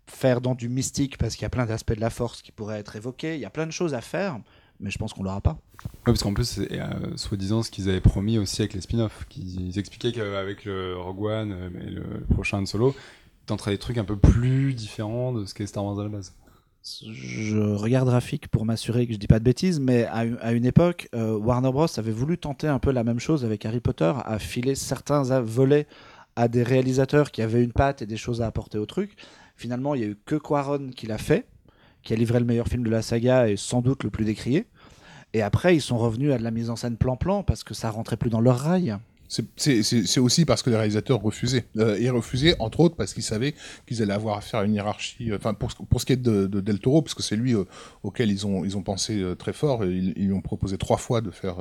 [0.08, 2.80] faire dans du mystique parce qu'il y a plein d'aspects de la force qui pourraient
[2.80, 3.36] être évoqués.
[3.36, 4.40] Il y a plein de choses à faire,
[4.80, 5.60] mais je pense qu'on l'aura pas.
[5.84, 9.26] Ouais, parce qu'en plus, c'est euh, soi-disant ce qu'ils avaient promis aussi avec les spin-offs.
[9.30, 12.04] Qu'ils ils expliquaient qu'avec le Rogue One euh, et le
[12.34, 12.96] prochain Solo,
[13.44, 16.10] ils tenteraient des trucs un peu plus différents de ce qu'est Star Wars à la
[16.10, 16.34] base.
[16.84, 20.54] Je regarde Rafik pour m'assurer que je dis pas de bêtises, mais à, une- à
[20.54, 23.82] une époque, euh, Warner Bros avait voulu tenter un peu la même chose avec Harry
[23.82, 25.86] Potter, à filer certains volets
[26.38, 29.18] à des réalisateurs qui avaient une patte et des choses à apporter au truc.
[29.58, 31.46] Finalement, il y a eu que Quaron qui l'a fait,
[32.04, 34.66] qui a livré le meilleur film de la saga et sans doute le plus décrié.
[35.34, 37.90] Et après, ils sont revenus à de la mise en scène plan-plan parce que ça
[37.90, 38.96] rentrait plus dans leur rail.
[39.28, 41.66] C'est- aussi parce que les réalisateurs refusaient.
[41.76, 43.56] Euh, ils refusaient, entre autres, parce qu'ils savaient
[43.86, 45.32] qu'ils allaient avoir affaire à une hiérarchie.
[45.32, 47.36] euh, Enfin, pour, ce- pour ce qui est de, de Del Toro, parce que c'est
[47.36, 47.66] lui euh,
[48.04, 49.84] auquel ils ont, ils ont pensé euh, très fort.
[49.84, 51.58] et Ils, ils lui ont proposé trois fois de faire,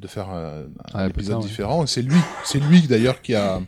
[0.00, 1.46] de faire euh, un Ah, épisode putain, ouais.
[1.48, 1.86] différent.
[1.86, 3.60] C'est lui, c'est lui d'ailleurs qui a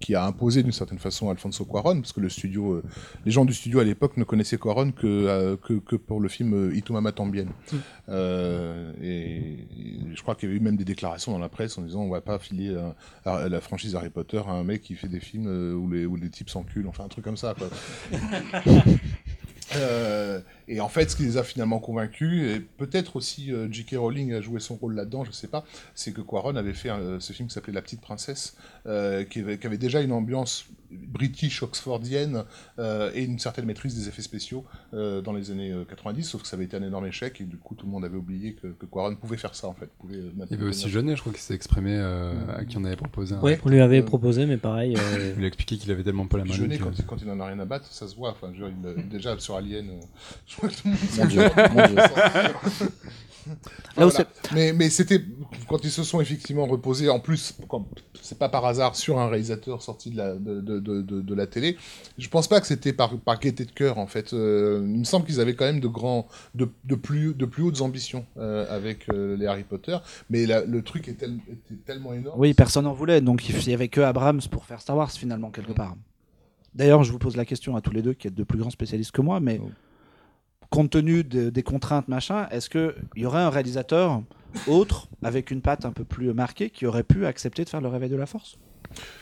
[0.00, 2.82] qui a imposé d'une certaine façon Alfonso Cuarón, parce que le studio, euh,
[3.24, 6.28] les gens du studio à l'époque ne connaissaient Cuarón que, euh, que, que pour le
[6.28, 7.46] film euh, Y tu mamá también.
[8.08, 11.78] Euh, et, et je crois qu'il y avait eu même des déclarations dans la presse
[11.78, 12.76] en disant on va pas filer
[13.24, 16.16] à- la franchise Harry Potter à un mec qui fait des films où, les, où
[16.16, 17.54] les types s'enculent, enfin un truc comme ça.
[17.56, 17.68] Quoi.
[19.76, 23.94] Euh, et en fait, ce qui les a finalement convaincus, et peut-être aussi euh, J.K.
[23.96, 25.64] Rowling a joué son rôle là-dedans, je sais pas,
[25.94, 28.56] c'est que Quaron avait fait euh, ce film qui s'appelait La Petite Princesse,
[28.86, 32.44] euh, qui, avait, qui avait déjà une ambiance british oxfordienne
[32.78, 36.42] euh, et une certaine maîtrise des effets spéciaux euh, dans les années euh, 90, sauf
[36.42, 38.52] que ça avait été un énorme échec et du coup tout le monde avait oublié
[38.52, 39.88] que, que Quaron pouvait faire ça en fait.
[39.98, 42.84] Pouvait, Il y avait aussi Jeunet, je crois, qui s'est exprimé, euh, à qui on
[42.84, 43.34] avait proposé.
[43.34, 44.94] un- Ouais, on lui avait Euh, proposé, mais pareil.
[44.98, 47.30] euh, Il lui a expliqué qu'il avait tellement pas la main Jeunet, quand, quand il
[47.30, 48.32] en a rien à battre, ça se voit.
[48.32, 49.92] Enfin, je veux dire, il, déjà sur Alien, euh,
[50.46, 51.98] je crois que tout le monde
[53.98, 54.10] Où.
[54.54, 55.22] Mais, mais c'était
[55.68, 57.54] quand ils se sont effectivement reposés, en plus,
[58.20, 61.34] c'est pas par hasard sur un réalisateur sorti de la, de, de, de, de- de
[61.34, 61.76] la télé.
[62.18, 64.32] Je pense pas que c'était par, par gaieté de cœur, en fait.
[64.32, 67.62] Euh, il me semble qu'ils avaient quand même de grands, de, de, plus, de plus
[67.62, 69.96] hautes ambitions euh, avec euh, les Harry Potter.
[70.30, 72.38] Mais la- le truc est tel- était tellement énorme.
[72.38, 75.50] Oui, personne n'en voulait, donc il n'y avait que Abrams pour faire Star Wars finalement,
[75.50, 75.96] quelque part.
[76.74, 78.70] D'ailleurs, je vous pose la question à tous les deux, qui êtes de plus grands
[78.70, 79.68] spécialistes que moi, mais Oh.
[80.72, 84.22] Compte tenu de- des contraintes, machin, est-ce qu'il y aurait un réalisateur
[84.66, 87.88] autre, avec une patte un peu plus marquée, qui aurait pu accepter de faire le
[87.88, 88.58] réveil de la force?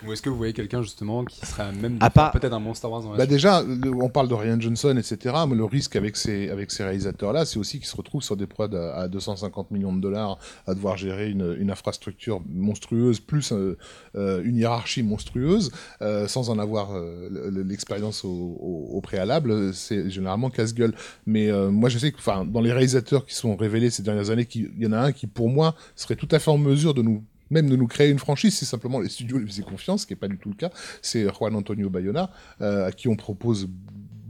[0.07, 2.33] Ou est-ce que vous voyez quelqu'un justement qui serait à même de À faire part-
[2.33, 4.97] peut-être un bon Star Wars dans la Bah déjà, le- on parle de Ryan Johnson,
[4.97, 5.35] etc.
[5.49, 8.47] Mais le risque avec ces, avec ces réalisateurs-là, c'est aussi qu'ils se retrouvent sur des
[8.47, 13.53] prods à, à 250 millions de dollars, à devoir gérer une, une infrastructure monstrueuse, plus
[13.53, 13.77] euh,
[14.17, 15.71] euh, une hiérarchie monstrueuse,
[16.03, 19.73] euh, sans en avoir euh, le- l'expérience au, au- au préalable.
[19.75, 20.95] C'est généralement casse-gueule.
[21.27, 24.47] Mais euh, moi, je sais que, dans les réalisateurs qui sont révélés ces dernières années,
[24.55, 27.03] il y en a un qui, pour moi, serait tout à fait en mesure de
[27.03, 30.07] nous même de nous créer une franchise, si simplement les studios lui faisaient confiance, ce
[30.07, 30.71] qui n'est pas du tout le cas,
[31.03, 32.31] c'est Juan Antonio Bayona,
[32.61, 33.69] euh, à qui on propose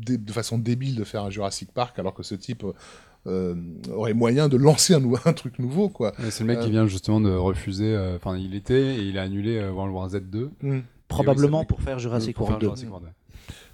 [0.07, 2.65] de façon débile de faire un Jurassic Park, alors que ce type
[3.27, 3.55] euh,
[3.93, 6.13] aurait moyen de lancer un, truc nouveau, quoi.
[6.31, 7.95] C'est le mec Euh, qui vient justement de refuser.
[7.95, 10.51] euh, Enfin, il était et il a annulé euh, World War Z 2.
[11.07, 12.65] Probablement oui, pour faire Jurassic World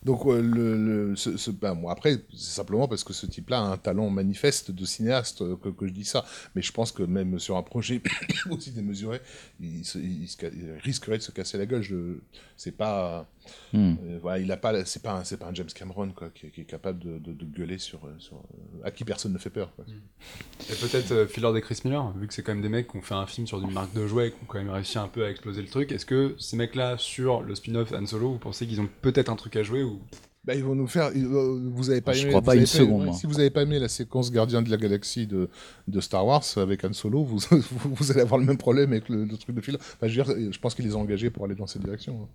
[0.07, 0.13] 2.
[0.13, 0.27] Jurassic World, ouais.
[0.27, 3.59] Donc euh, le, le- ce, ce- ben, bon, après, c'est simplement parce que ce type-là
[3.61, 6.25] a un talent manifeste de cinéaste euh, que, que je dis ça.
[6.55, 8.01] Mais je pense que même sur un projet
[8.51, 9.21] aussi démesuré,
[9.61, 11.83] il, se- il se ca- il risquerait de se casser la gueule.
[11.83, 12.19] Je,
[12.57, 13.27] c'est pas,
[13.73, 13.95] Hmm.
[14.05, 16.47] euh, voilà, il a pas, c'est pas, un- c'est pas un James Cameron quoi, qui,
[16.47, 18.43] est- qui est capable de, de- de gueuler sur, sur
[18.83, 19.73] à qui personne ne fait peur.
[19.77, 19.85] Quoi.
[20.69, 22.89] Et peut-être euh, Phil Lord et Chris Miller, vu que c'est quand même des mecs
[22.89, 24.99] qui ont fait un film sur une marque de jouets, qui ont quand même réussi
[24.99, 25.93] un peu à exploser le truc.
[25.93, 29.37] Est-ce que ces mecs-là, sur le spin-off Han Solo, vous pensez qu'ils ont peut-être un
[29.37, 29.96] truc à jouer ou
[30.45, 31.07] Bah, ils vont nous faire.
[31.09, 33.51] euh, vous avez pas Je aimé, crois vous pas avez une seconde, si vous avez
[33.51, 35.49] pas aimé la séquence Gardien de la Galaxie de,
[35.89, 37.41] de Star Wars avec Han Solo, vous,
[38.11, 39.77] allez avoir le même problème avec le, le truc de Phil.
[39.77, 42.29] Enfin, je, veux dire, je pense qu'ils les ont engagés pour aller dans cette direction.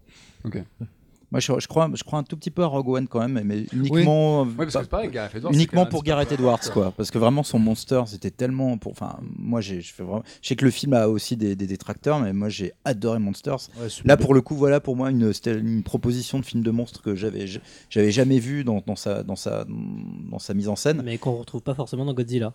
[0.81, 0.85] hein.
[1.31, 3.41] Moi, je, je crois, je crois un tout petit peu à Rogue One quand même,
[3.45, 5.53] mais uniquement, Ouais, parce que pas- c'est pareil, Gareth Edwards.
[5.53, 6.91] uniquement pour Gareth Edwards, quoi.
[6.97, 8.77] Parce que vraiment, son monster, c'était tellement.
[8.77, 10.23] Pour, enfin, moi, j'ai, je fais vraiment.
[10.41, 13.69] Je sais que le film a aussi des, des détracteurs, mais moi, j'ai adoré Monsters.
[13.79, 16.71] Ouais, Là, pour le coup, voilà, pour moi, une, c'était une proposition de film de
[16.71, 17.45] monstre que j'avais,
[17.89, 21.01] j'avais jamais vu dans, dans sa, dans sa, dans sa mise en scène.
[21.05, 22.53] Mais qu'on retrouve pas forcément dans Godzilla.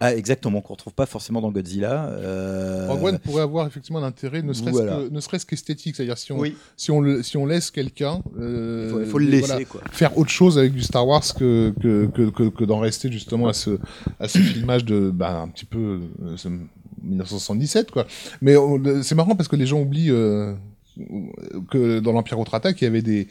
[0.00, 2.06] Ah, exactement, qu'on retrouve pas forcément dans Godzilla.
[2.10, 4.96] euh, Rogue One pourrait avoir effectivement l'intérêt, ne serait-ce voilà.
[4.96, 5.94] que- ne serait-ce qu'esthétique.
[5.96, 8.07] C'est-à-dire, si on, Oui, si, on le, si on laisse quelqu'un.
[8.38, 9.80] Euh, il faut, il faut le laisser, voilà, quoi.
[9.90, 13.48] faire autre chose avec du Star Wars que, que, que, que, que d'en rester justement
[13.48, 13.78] à ce,
[14.20, 16.48] à ce filmage de, bah, un petit peu, euh, ce
[17.02, 18.06] 1977, quoi.
[18.42, 18.54] Mais
[19.02, 20.54] c'est marrant parce que les gens oublient euh,
[21.70, 23.28] que dans l'Empire contre-attaque, il y avait des,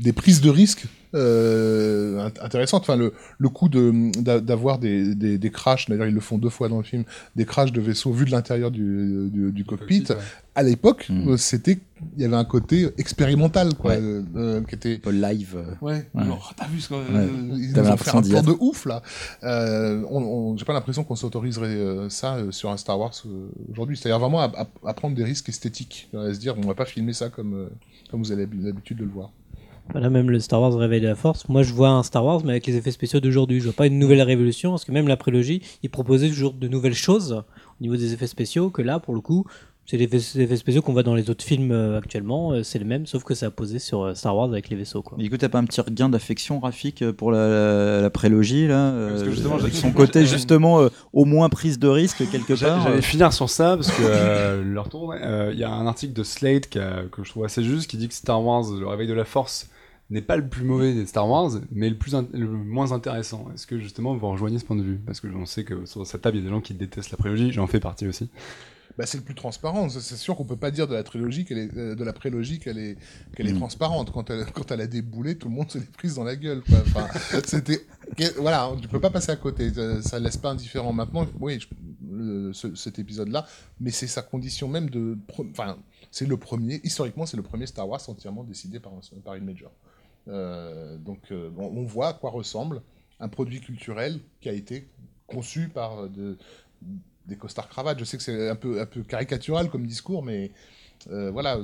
[0.00, 2.82] des prises de risques euh, int- intéressantes.
[2.82, 4.10] Enfin, le, le coup de,
[4.40, 7.04] d'avoir des, des, des crashs, d'ailleurs ils le font deux fois dans le film,
[7.36, 10.04] des crashs de vaisseaux vus de l'intérieur du, du, du cockpit.
[10.10, 10.16] ouais.
[10.54, 11.28] À l'époque, Mm.
[11.30, 11.78] euh, c'était,
[12.16, 13.98] il y avait un côté expérimental, quoi, Ouais.
[14.02, 15.56] euh, euh, qui était Un peu live.
[15.80, 16.24] Ouais, Ouais.
[16.24, 17.26] genre, t'as vu ce qu'on Ouais.
[17.56, 18.42] ils nous ont fait un plan être.
[18.46, 19.02] de ouf là.
[19.44, 21.78] Euh, on, on- j'ai pas l'impression qu'on s'autoriserait
[22.10, 23.12] ça sur un Star Wars
[23.70, 23.96] aujourd'hui.
[23.96, 26.84] C'est-à-dire vraiment à, à- à prendre des risques esthétiques, à se dire on va pas
[26.84, 27.70] filmer ça comme
[28.10, 29.30] comme vous avez l'habitude de le voir.
[29.90, 31.48] Voilà, même le Star Wars Réveil de la Force.
[31.48, 33.58] Moi, je vois un Star Wars, mais avec les effets spéciaux d'aujourd'hui.
[33.60, 36.68] Je vois pas une nouvelle révolution, parce que même la prélogie, ils proposaient toujours de
[36.68, 39.44] nouvelles choses au niveau des effets spéciaux, que là, pour le coup,
[39.84, 42.62] c'est les effets, les effets spéciaux qu'on voit dans les autres films euh, actuellement, euh,
[42.62, 45.02] c'est le même, sauf que ça a posé sur euh, Star Wars avec les vaisseaux.
[45.02, 45.18] Quoi.
[45.18, 48.68] Mais écoute, t'as pas un petit regain d'affection, Rafik, euh, pour la, la, la prélogie,
[48.68, 52.82] là Parce que justement, son côté, justement, euh, au moins prise de risque, quelque part.
[52.84, 56.12] J'allais finir sur ça parce que euh, leur tour, euh, il y a un article
[56.14, 58.86] de Slate qui a- que je trouve assez juste qui dit que Star Wars, le
[58.86, 59.68] réveil de la Force,
[60.12, 63.46] n'est pas le plus mauvais des Star Wars, mais le plus in- le moins intéressant.
[63.54, 64.98] Est-ce que justement vous rejoignez ce point de vue?
[64.98, 67.10] Parce que on sait que sur cette table il y a des gens qui détestent
[67.10, 68.28] la prélogie, j'en fais partie aussi.
[68.98, 69.88] Bah, c'est le plus transparent.
[69.88, 72.58] C'est sûr qu'on peut pas dire de la trilogie qu'elle est euh, de la prélogie
[72.58, 72.98] qu'elle est
[73.34, 73.56] qu'elle est Mm.
[73.58, 74.12] transparente.
[74.12, 76.60] Quand elle quand elle a déboulé, tout le monde se l'est prise dans la gueule.
[76.68, 76.78] quoi.
[76.80, 77.06] Enfin,
[77.46, 77.80] c'était
[78.36, 79.72] voilà, tu peux pas passer à côté.
[79.72, 80.92] Ça, ça laisse pas indifférent.
[80.92, 81.68] Maintenant, oui, je-
[82.14, 83.46] le- ce- cet épisode-là,
[83.80, 85.16] mais c'est sa condition même de.
[85.52, 85.78] Enfin,
[86.10, 86.82] c'est le premier.
[86.84, 88.92] Historiquement, c'est le premier Star Wars entièrement décidé par
[89.24, 89.72] par une major.
[90.28, 92.82] Euh, donc, euh, on, voit à quoi ressemble
[93.20, 94.88] un produit culturel qui a été
[95.26, 96.38] conçu par euh, de,
[97.26, 97.98] des costards cravates.
[97.98, 100.52] Je sais que c'est un peu, un peu caricatural comme discours, mais
[101.08, 101.58] voilà,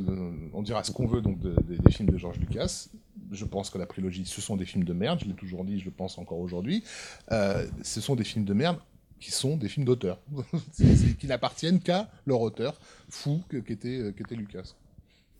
[0.52, 2.88] on dira ce qu'on veut donc de- de- des films de George Lucas.
[3.30, 5.20] Je pense que la prélogie, ce sont des films de merde.
[5.22, 6.82] Je l'ai toujours dit, je le pense encore aujourd'hui.
[7.30, 8.78] Ce sont des films de merde
[9.20, 10.18] qui sont des films d'auteur,
[11.20, 14.74] qui n'appartiennent qu'à leur auteur fou qu'était qu'était Lucas.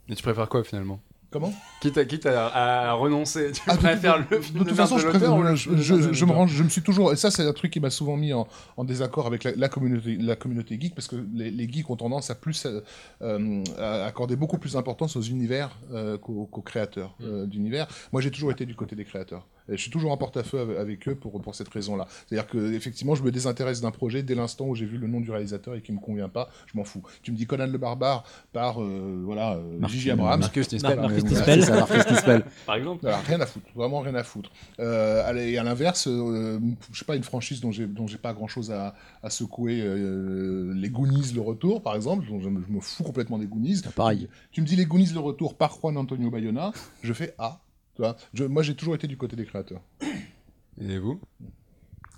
[0.09, 1.01] Mais tu préfères quoi finalement?
[1.31, 1.53] Comment
[1.83, 2.47] Quitte à, quitte à,
[2.91, 6.33] à renoncer, tu Ah, préfères de- le film de toute façon, je, le je, me
[6.33, 8.49] range, je me suis toujours, et ça c'est un truc qui m'a souvent mis en,
[8.79, 11.97] en désaccord avec la, la communauté, la communauté geek, parce que les, les geeks ont
[11.97, 12.81] tendance à plus euh,
[13.21, 17.87] euh, à accorder beaucoup plus d'importance aux univers euh, qu'aux créateurs euh, d'univers.
[18.13, 19.47] Moi, j'ai toujours été du côté des créateurs.
[19.69, 22.07] Et je suis toujours en porte-à-feu avec, eux pour, pour cette raison-là.
[22.27, 25.21] C'est-à-dire que effectivement, je me désintéresse d'un projet dès l'instant où j'ai vu le nom
[25.21, 27.03] du réalisateur et qui me convient pas, je m'en fous.
[27.23, 30.11] Tu me dis Conan le barbare par euh, voilà euh, Marcus- J.J.
[30.13, 30.41] Abrams.
[30.41, 32.45] Marcus Nispel, Mar- Marcus Nispel.
[32.67, 33.01] par exemple.
[33.03, 34.51] Voilà, rien à foutre, vraiment rien à foutre.
[34.81, 36.59] Euh, allez, et à l'inverse, euh,
[36.93, 39.81] je sais pas, une franchise dont j'ai dont j'ai pas grand chose à, à secouer,
[39.83, 43.47] euh, les Goonies le retour, par exemple, dont je, me- je me fous complètement des
[43.47, 43.83] Goonies.
[43.95, 44.29] Pareil.
[44.53, 47.59] Tu me dis les Goonies le retour par Juan Antonio Bayona, je fais ah.
[47.99, 49.81] Tu vois, je, moi j'ai toujours été du côté des créateurs.
[50.81, 51.21] Et vous?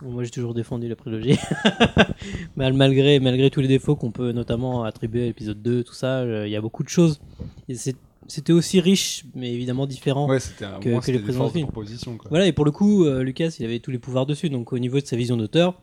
[0.03, 1.39] Moi, j'ai toujours défendu la prélogie.
[2.57, 6.21] Mal- malgré, malgré tous les défauts qu'on peut notamment attribuer à l'épisode 2, tout ça,
[6.21, 7.21] euh, il y a beaucoup de choses.
[7.69, 10.29] Et c'est- C'était aussi riche, mais évidemment différent.
[10.29, 11.67] Ouais, c'était un que- moins, que c'était les films.
[12.19, 12.29] quoi.
[12.31, 14.49] Voilà, et pour le coup, euh, Lucas, il avait tous les pouvoirs dessus.
[14.51, 15.81] Donc, au niveau de sa vision d'auteur,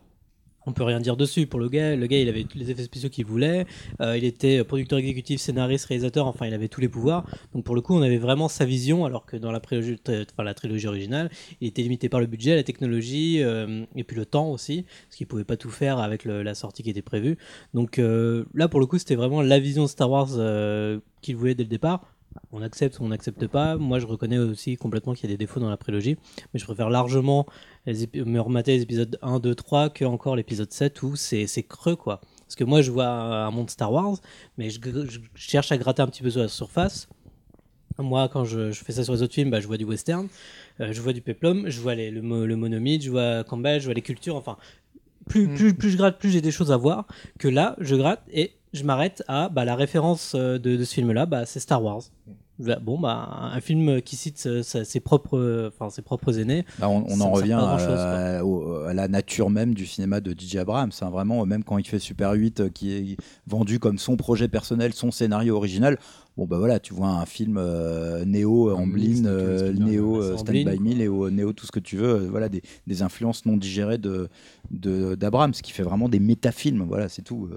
[0.67, 1.47] on peut rien dire dessus.
[1.47, 3.65] Pour le gars, le gars, il avait tous les effets spéciaux qu'il voulait.
[4.01, 6.27] Euh, il était producteur exécutif, scénariste, réalisateur.
[6.27, 7.25] Enfin, il avait tous les pouvoirs.
[7.53, 10.53] Donc, pour le coup, on avait vraiment sa vision, alors que dans la, enfin, la
[10.53, 14.49] trilogie originale, il était limité par le budget, la technologie euh, et puis le temps
[14.51, 17.37] aussi, parce qu'il pouvait pas tout faire avec la sortie qui était prévue.
[17.73, 20.27] Donc, euh, là, pour le coup, c'était vraiment la vision de Star Wars
[21.21, 22.13] qu'il voulait dès le départ.
[22.51, 23.77] on accepte ou on n'accepte pas.
[23.77, 26.17] Moi, je reconnais aussi complètement qu'il y a des défauts dans la prélogie,
[26.53, 27.45] mais je préfère largement
[27.91, 31.63] les me remater les épisodes 1, 2, 3 que encore l'épisode 7 où c'est c'est
[31.63, 32.21] creux, quoi.
[32.45, 34.17] Parce que moi, je vois un monde Star Wars,
[34.57, 37.07] mais je, je cherche à gratter un petit peu sur la surface.
[37.99, 40.27] Moi, quand je, je fais ça sur les autres films, bah, je vois du western,
[40.81, 43.85] euh, je vois du peplum, je vois les- le, le monomythe, je vois Campbell, je
[43.85, 44.57] vois les cultures, enfin.
[45.27, 45.55] Plus, Mm.
[45.55, 47.05] plus, plus je gratte, plus j'ai des choses à voir.
[47.39, 50.93] Que là, je gratte et je m'arrête à bah, la référence euh, de, de ce
[50.93, 52.03] film-là, bah, c'est Star Wars.
[52.59, 56.39] Bah, Bon, bah, un film qui cite euh, sa- ses, propres, euh, enfin, ses propres
[56.39, 56.65] aînés.
[56.79, 60.91] Bah, on, en revient à au- la nature même du cinéma de DJ Abrams.
[61.01, 61.09] hein.
[61.09, 64.93] Vraiment, même quand il fait Super 8, euh, qui est vendu comme son projet personnel,
[64.93, 65.97] son scénario original,
[66.35, 70.37] bon bah voilà, tu vois un film euh, Néo, Un Amblin, euh, Néo, euh, c'est
[70.39, 70.79] Stand By.
[70.79, 73.97] Me, Néo, Néo, tout ce que tu veux, euh, voilà, des, des influences non digérées
[73.99, 74.29] de
[74.71, 77.49] de- d'Abrams, qui fait vraiment des métafilms, voilà, c'est tout.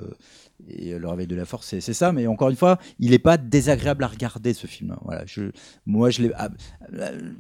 [0.69, 2.13] Et euh, le réveil de la force, c'est ça.
[2.13, 4.97] Mais encore une fois, il n'est pas désagréable à regarder ce film.
[5.05, 5.25] Voilà,
[5.87, 6.49] moi, ah,
[6.95, 7.33] euh,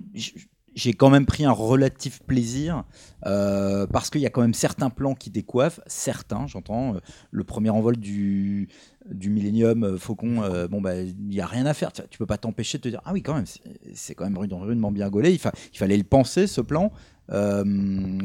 [0.75, 2.85] j'ai quand même pris un relatif plaisir
[3.27, 6.95] euh, parce qu'il y a quand même certains plans qui décoiffent, certains, j'entends.
[7.33, 8.69] le premier envol du,
[9.11, 11.93] du Millennium Faucon, bon, bah, il n'y a rien à faire.
[11.93, 13.47] Tu, tu peux pas t'empêcher de te dire, ah oui, quand même,
[13.95, 15.33] c'est- quand même rudement, bien gaulé.
[15.73, 16.93] Il fallait le penser, ce plan.
[17.33, 17.65] Euh,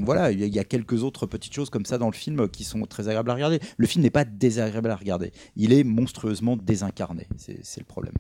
[0.04, 2.82] voilà, il y, a- quelques autres petites choses comme ça dans le film qui sont
[2.86, 3.60] très agréables à regarder.
[3.78, 7.28] Le film n'est pas désagréable à regarder, il est monstrueusement désincarné.
[7.38, 8.14] C'est le problème.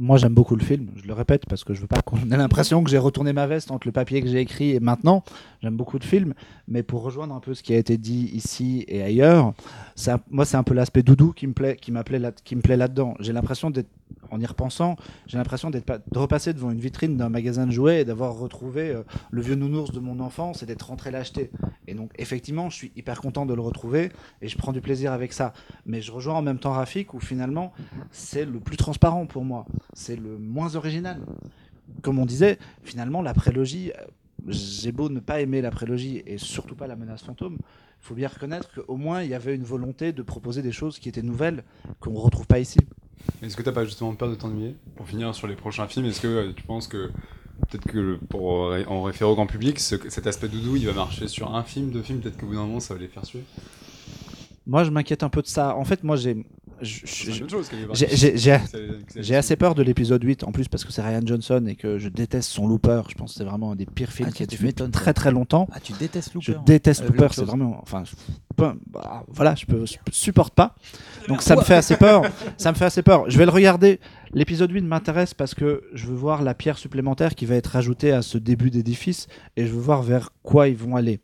[0.00, 0.90] Moi, j'aime beaucoup le film.
[0.94, 3.48] Je le répète parce que je veux pas qu'on ait l'impression que j'ai retourné ma
[3.48, 5.24] veste entre le papier que j'ai écrit et maintenant.
[5.60, 6.34] J'aime beaucoup le film,
[6.68, 9.54] mais pour rejoindre un peu ce qui a été dit ici et ailleurs,
[10.30, 13.16] moi, c'est un peu l'aspect doudou qui me plaît, qui m'appelait qui me plaît là-dedans.
[13.18, 13.88] J'ai l'impression d'être,
[14.30, 14.96] en y repensant,
[15.26, 18.90] j'ai l'impression d'être de repasser devant une vitrine d'un magasin de jouets et d'avoir retrouvé
[18.90, 21.50] euh, le vieux nounours de mon enfance et d'être rentré l'acheter.
[21.86, 24.10] Et donc, effectivement, je suis hyper content de le retrouver
[24.42, 25.52] et je prends du plaisir avec ça.
[25.86, 27.72] Mais je rejoins en même temps Rafik où finalement,
[28.10, 29.66] c'est le plus transparent pour moi.
[29.94, 31.20] C'est le moins original.
[32.02, 34.04] Comme on disait, finalement, la prélogie, euh,
[34.46, 37.56] j'ai beau ne pas aimer la prélogie et surtout pas la menace fantôme,
[38.00, 40.98] il faut bien reconnaître qu'au moins il y avait une volonté de proposer des choses
[40.98, 41.64] qui étaient nouvelles,
[42.00, 42.78] qu'on ne retrouve pas ici.
[43.42, 46.20] Est-ce que t'as pas justement peur de t'ennuyer Pour finir sur les prochains films, est-ce
[46.20, 47.10] que euh, tu penses que
[47.70, 50.92] peut-être que pour euh, en référer au grand public, ce- cet aspect doudou, il va
[50.92, 53.24] marcher sur un film, deux films, peut-être qu'au bout d'un moment, ça va les faire
[53.24, 53.44] suivre
[54.66, 55.76] Moi, je m'inquiète un peu de ça.
[55.76, 56.44] En fait, moi, j'ai.
[56.82, 57.32] J'ai-
[59.36, 62.08] assez peur de l'épisode 8 en plus parce que c'est Ryan Johnson et que je
[62.08, 63.02] déteste son Looper.
[63.08, 64.90] Je pense que c'est vraiment un des pires films Ah, qui a été fait m'étonnes,
[64.90, 65.68] depuis très très longtemps.
[65.72, 67.80] Ah, tu détestes Je Looper déteste Avec Looper, c'est vraiment.
[67.82, 68.04] Enfin,
[68.56, 68.74] bah,
[69.28, 70.74] voilà, je peux, je supporte pas.
[71.28, 72.22] Donc ça me fait assez peur.
[72.56, 73.28] Ça me fait assez peur.
[73.30, 74.00] Je vais le regarder.
[74.32, 78.12] L'épisode 8 m'intéresse parce que je veux voir la pierre supplémentaire qui va être ajoutée
[78.12, 79.26] à ce début d'édifice
[79.56, 81.20] et je veux voir vers quoi ils vont aller.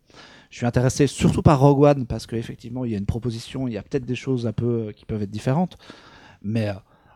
[0.54, 3.74] Je suis intéressé surtout par Rogue One parce qu'effectivement il y a une proposition, il
[3.74, 5.76] y a peut-être des choses un peu euh, qui peuvent être différentes.
[6.44, 6.74] Mais euh,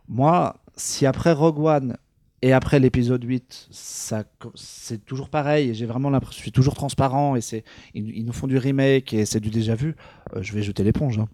[0.08, 1.96] moi, si après Rogue One
[2.42, 5.72] et après l'épisode 8, ça, co- c'est toujours pareil.
[5.72, 7.40] J'ai vraiment l'impression, je suis toujours transparent et
[7.94, 9.94] ils nous font du remake et c'est du déjà vu.
[10.34, 11.20] euh, je vais jeter l'éponge.
[11.20, 11.28] hein.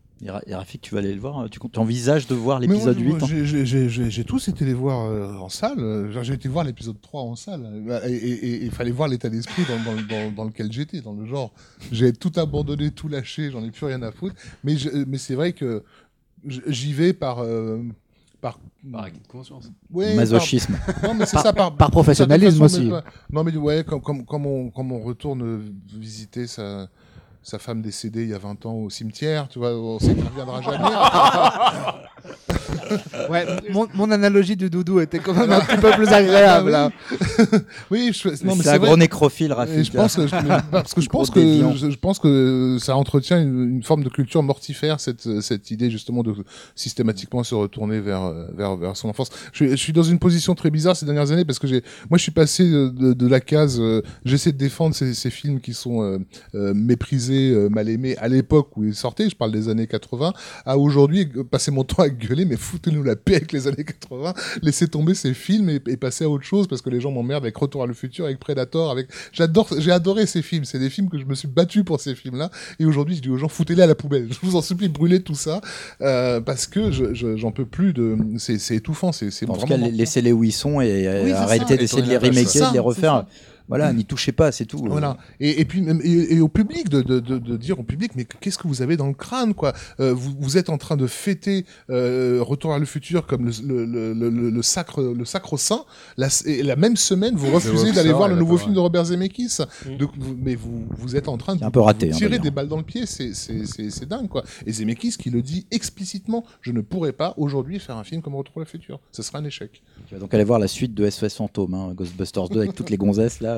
[0.46, 3.22] Et Rafik, tu vas aller le voir Tu tu envisages de voir l'épisode moi, 8
[3.24, 3.26] hein
[4.08, 6.10] j'ai- tous été les voir euh, en salle.
[6.22, 7.62] J'ai été voir l'épisode 3 en salle.
[7.88, 11.26] Euh, Et il fallait voir l'état d'esprit dans, dans, dans, dans lequel j'étais, dans le
[11.26, 11.52] genre.
[11.92, 14.34] J'ai tout abandonné, tout lâché, j'en ai plus rien à foutre.
[14.62, 15.82] Mais, je- mais c'est vrai que
[16.46, 17.40] j'y vais par.
[17.40, 17.82] euh,
[18.40, 18.58] par
[18.92, 19.70] Par acquis de conscience.
[19.90, 20.74] ouais, Masochisme.
[20.86, 22.84] par- non, mais c'est ça, par, par professionnalisme aussi.
[22.90, 23.00] mais-
[23.30, 25.62] Non, mais ouais, comme, comme, comme, on, comme on retourne
[25.92, 26.88] visiter sa,
[27.44, 30.24] sa femme décédée il y a 20 ans au cimetière, tu vois, on sait qu'il
[30.24, 30.78] ne reviendra jamais.
[33.30, 36.74] Ouais, mon, mon analogie du doudou était quand même un petit peu plus agréable.
[36.74, 36.90] hein.
[37.90, 38.86] oui, je, non, mais c'est un vrai.
[38.88, 39.84] gros nécrophile, Et Rafik.
[39.84, 42.96] je pense que je, mais parce que je pense que je, je pense que ça
[42.96, 46.34] entretient une, une forme de culture mortifère cette cette idée justement de
[46.74, 49.28] systématiquement se retourner vers vers vers son enfance.
[49.52, 52.18] Je, je suis dans une position très bizarre ces dernières années parce que j'ai moi
[52.18, 55.60] je suis passé de, de, de la case euh, j'essaie de défendre ces, ces films
[55.60, 56.18] qui sont euh,
[56.54, 60.32] euh, méprisés, euh, mal aimés à l'époque où ils sortaient, je parle des années 80,
[60.66, 63.84] à aujourd'hui euh, passer mon temps à gueuler mais foutez-nous la paix avec les années
[63.84, 67.10] 80, laissez tomber ces films et, et passer à autre chose parce que les gens
[67.12, 70.78] m'emmerdent avec Retour à le futur, avec Predator, avec j'adore j'ai adoré ces films, c'est
[70.80, 72.50] des films que je me suis battu pour ces films-là.
[72.80, 74.28] Et aujourd'hui je dis aux gens foutez-les à la poubelle.
[74.30, 75.60] Je vous en supplie brûlez tout ça
[76.00, 79.54] euh, parce que je je- j'en peux plus de c'est c'est étuffant, c'est c'est En
[79.54, 82.68] tout vraiment cas, laissez-les où ils sont et euh, Oui, arrêtez d'essayer de les remaker,
[82.70, 83.26] de les refaire.
[83.68, 84.78] Voilà, n'y touchez pas, c'est tout.
[84.78, 85.16] Voilà.
[85.40, 88.12] Et, et puis même et, et au public de, de, de, de dire au public,
[88.14, 89.72] mais qu'est-ce que vous avez dans le crâne, quoi?
[90.00, 93.52] Euh, vous, vous êtes en train de fêter euh, Retour à le futur comme le,
[93.86, 95.84] le, le, le, le sacre le sacre saint.
[96.16, 99.58] La, et la même semaine, vous refusez d'aller voir le nouveau film de Robert Zemeckis.
[99.86, 100.04] Mm.
[100.18, 102.38] Vous- mais vous, vous êtes en train de C'est un peu raté, vous hein, tirer
[102.38, 103.06] des balles dans le pied.
[103.06, 104.44] C'est c'est c'est c'est dingue, quoi.
[104.66, 108.34] Et Zemeckis qui le dit explicitement, je ne pourrais pas aujourd'hui faire un film comme
[108.34, 109.00] Retour à le futur.
[109.12, 109.82] Ce serait un échec.
[110.06, 112.90] Tu vas donc aller voir la suite de SOS Fantôme, hein, Ghostbusters 2 avec toutes
[112.90, 113.53] les gonzesses là.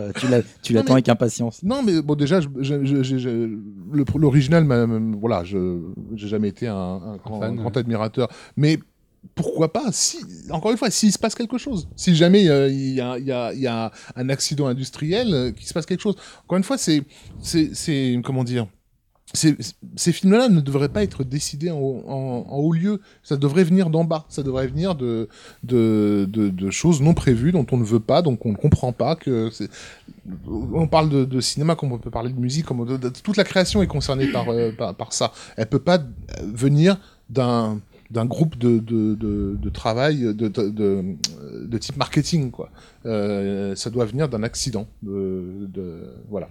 [0.63, 1.63] Tu l'attends avec impatience.
[1.63, 3.29] Non, mais bon, déjà, je, je- je- je- je-
[3.93, 4.67] le- l'original,
[5.21, 5.81] voilà, je
[6.15, 7.79] j'ai jamais été un, un grand, fan, un grand ouais.
[7.79, 8.79] admirateur, mais
[9.35, 10.19] pourquoi pas si
[10.51, 13.25] encore une fois s'il se passe quelque chose si jamais euh, il y, a, il
[13.27, 16.59] y, a, il y a un accident industriel euh, qu'il se passe quelque chose encore
[16.59, 17.03] une fois c'est
[17.41, 18.69] c'est c'est comment dire
[19.33, 23.01] ces, films-là ne devraient pas être décidés en, haut lieu.
[23.23, 24.25] Ça devrait venir d'en bas.
[24.29, 25.29] Ça devrait venir de,
[26.71, 29.19] choses non prévues, dont on ne veut pas, donc on ne comprend pas.
[30.49, 32.67] On parle de, cinéma, comme on peut parler de musique,
[33.23, 35.33] toute la création est concernée par, euh, par, ça.
[35.57, 36.03] Elle peut pas euh,
[36.43, 36.99] venir
[37.29, 37.81] d'un
[38.13, 42.53] groupe de, travail de, type marketing.
[43.05, 46.49] Euh, ça doit venir d'un accident de, de voilà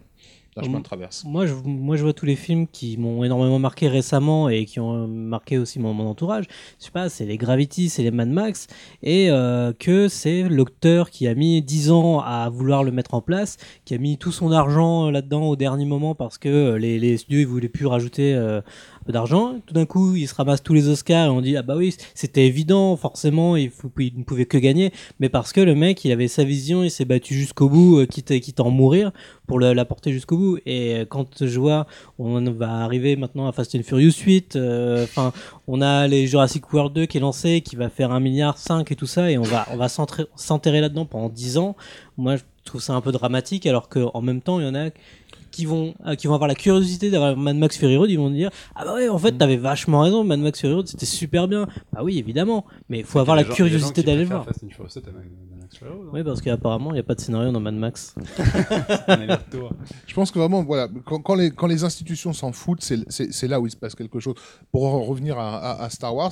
[0.56, 1.24] d'un chemin de traverse.
[1.26, 4.80] Moi je, moi, je vois tous les films qui m'ont énormément marqué récemment et qui
[4.80, 6.46] ont marqué aussi mon, mon entourage.
[6.80, 8.68] Je sais pas, c'est les Gravity, c'est les Mad Max,
[9.04, 13.22] et euh, que c'est l'auteur qui a mis 10 ans à vouloir le mettre en
[13.22, 17.00] place, qui a mis tout son argent là-dedans au dernier moment parce que euh, les,
[17.00, 18.62] les studios ils voulaient plus rajouter euh,
[19.12, 19.56] d'argent.
[19.66, 21.96] Tout d'un coup, il se ramasse tous les Oscars et on dit ah bah oui,
[22.14, 23.72] c'était évident, forcément, il,
[24.16, 27.06] ne pouvait que gagner, mais parce que le mec, il avait sa vision, il s'est
[27.06, 29.12] battu jusqu'au bout, euh, quitte, à en mourir
[29.48, 30.58] pour la porter jusqu'au bout.
[30.66, 31.88] Et euh, quand je vois,
[32.20, 35.34] on va arriver maintenant à Fast and Furious 8, euh, enfin,
[35.68, 38.92] on a les Jurassic World 2 qui est lancé, qui va faire 1 milliard 5
[38.92, 41.76] et tout ça, et on va, on va s'enterrer là-dedans pendant 10 ans.
[42.18, 44.90] Moi, je trouve ça un peu dramatique, alors qu'en même temps, il y en a
[45.56, 48.30] qui vont, euh, qui vont avoir la curiosité d'avoir Mad Max Fury Road, ils vont
[48.30, 51.48] dire Ah bah ouais, en fait, t'avais vachement raison, Mad Max Fury Road, c'était super
[51.48, 51.68] bien.
[51.94, 54.46] Bah oui, évidemment, mais il faut avoir la curiosité d'aller le voir.
[54.46, 55.24] Fast and Furious 7 à Mad
[55.62, 56.12] Max Fury Road, hein.
[56.14, 58.16] Oui, parce qu'apparemment, il n'y a pas de scénario dans Mad Max.
[60.08, 63.60] Je pense que vraiment, voilà, quand, quand les, quand les institutions s'en foutent, c'est- là
[63.60, 64.36] où il se passe quelque chose.
[64.72, 66.32] Pour en revenir à, à- à Star Wars,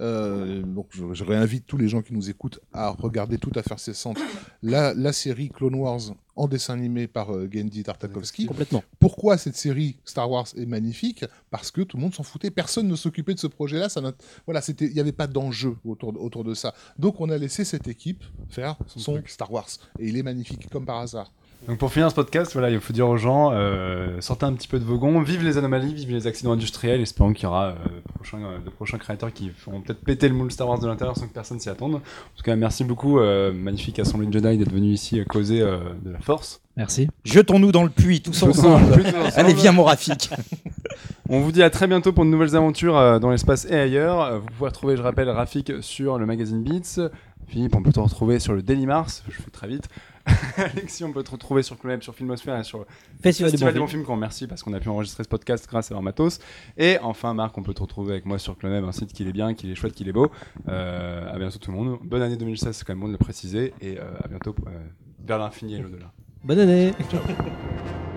[0.00, 3.62] euh, donc je, je réinvite tous les gens qui nous écoutent à regarder tout à
[3.62, 4.18] faire cessante
[4.62, 6.00] la, la série Clone Wars
[6.36, 8.46] en dessin animé par euh, Genndy Tartakovsky.
[8.46, 8.82] Complètement.
[8.98, 11.24] Pourquoi cette série Star Wars est magnifique?
[11.50, 13.88] Parce que tout le monde s'en foutait, personne ne s'occupait de ce projet-là.
[13.88, 14.00] Ça
[14.46, 16.74] voilà, c'était, il n'y avait pas d'enjeu autour de, autour de ça.
[16.98, 19.68] Donc on a laissé cette équipe faire son, Star Wars
[19.98, 21.32] et il est magnifique comme par hasard.
[21.68, 24.66] Donc pour finir ce podcast, voilà, il faut dire aux gens, euh, sortez un petit
[24.66, 27.66] peu de vos gonds, vive les anomalies, vive les accidents industriels, espérons qu'il y aura
[27.66, 30.78] euh, de, prochains, euh, de prochains créateurs qui feront peut-être péter le moule Star Wars
[30.78, 31.96] de l'intérieur sans que personne s'y attende.
[31.96, 32.00] En
[32.36, 35.78] tout cas, merci beaucoup, euh, magnifique Assemblée de Jedi d'être venu ici euh, causer euh,
[36.02, 36.62] de la force.
[36.76, 37.08] Merci.
[37.24, 38.84] Jetons-nous dans le puits tous ensemble.
[38.84, 39.32] ensemble, tous ensemble.
[39.36, 40.30] Allez, viens mon Rafik.
[41.28, 44.40] On vous dit à très bientôt pour de nouvelles aventures euh, dans l'espace et ailleurs.
[44.40, 47.10] Vous pouvez retrouver, je rappelle, Rafik sur le magazine Beats.
[47.48, 49.88] Philippe, on peut te retrouver sur le Daily Mars, je fais très vite.
[50.56, 52.86] Alexis, on peut te retrouver sur Cloneb, sur Filmosphère et sur
[53.22, 55.90] Festival, Festival des bons films qu'on remercie parce qu'on a pu enregistrer ce podcast grâce
[55.90, 56.40] à leur matos.
[56.76, 59.32] Et enfin, Marc, on peut te retrouver avec moi sur Cloneb, un site qui est
[59.32, 60.30] bien, qui est chouette, qui est beau.
[60.68, 61.98] Euh, à bientôt tout le monde.
[62.02, 63.72] Bonne année 2016, c'est quand même bon de le préciser.
[63.80, 64.70] Et euh, à bientôt euh,
[65.24, 66.12] vers l'infini et l'au-delà.
[66.42, 67.20] Bonne année Ciao.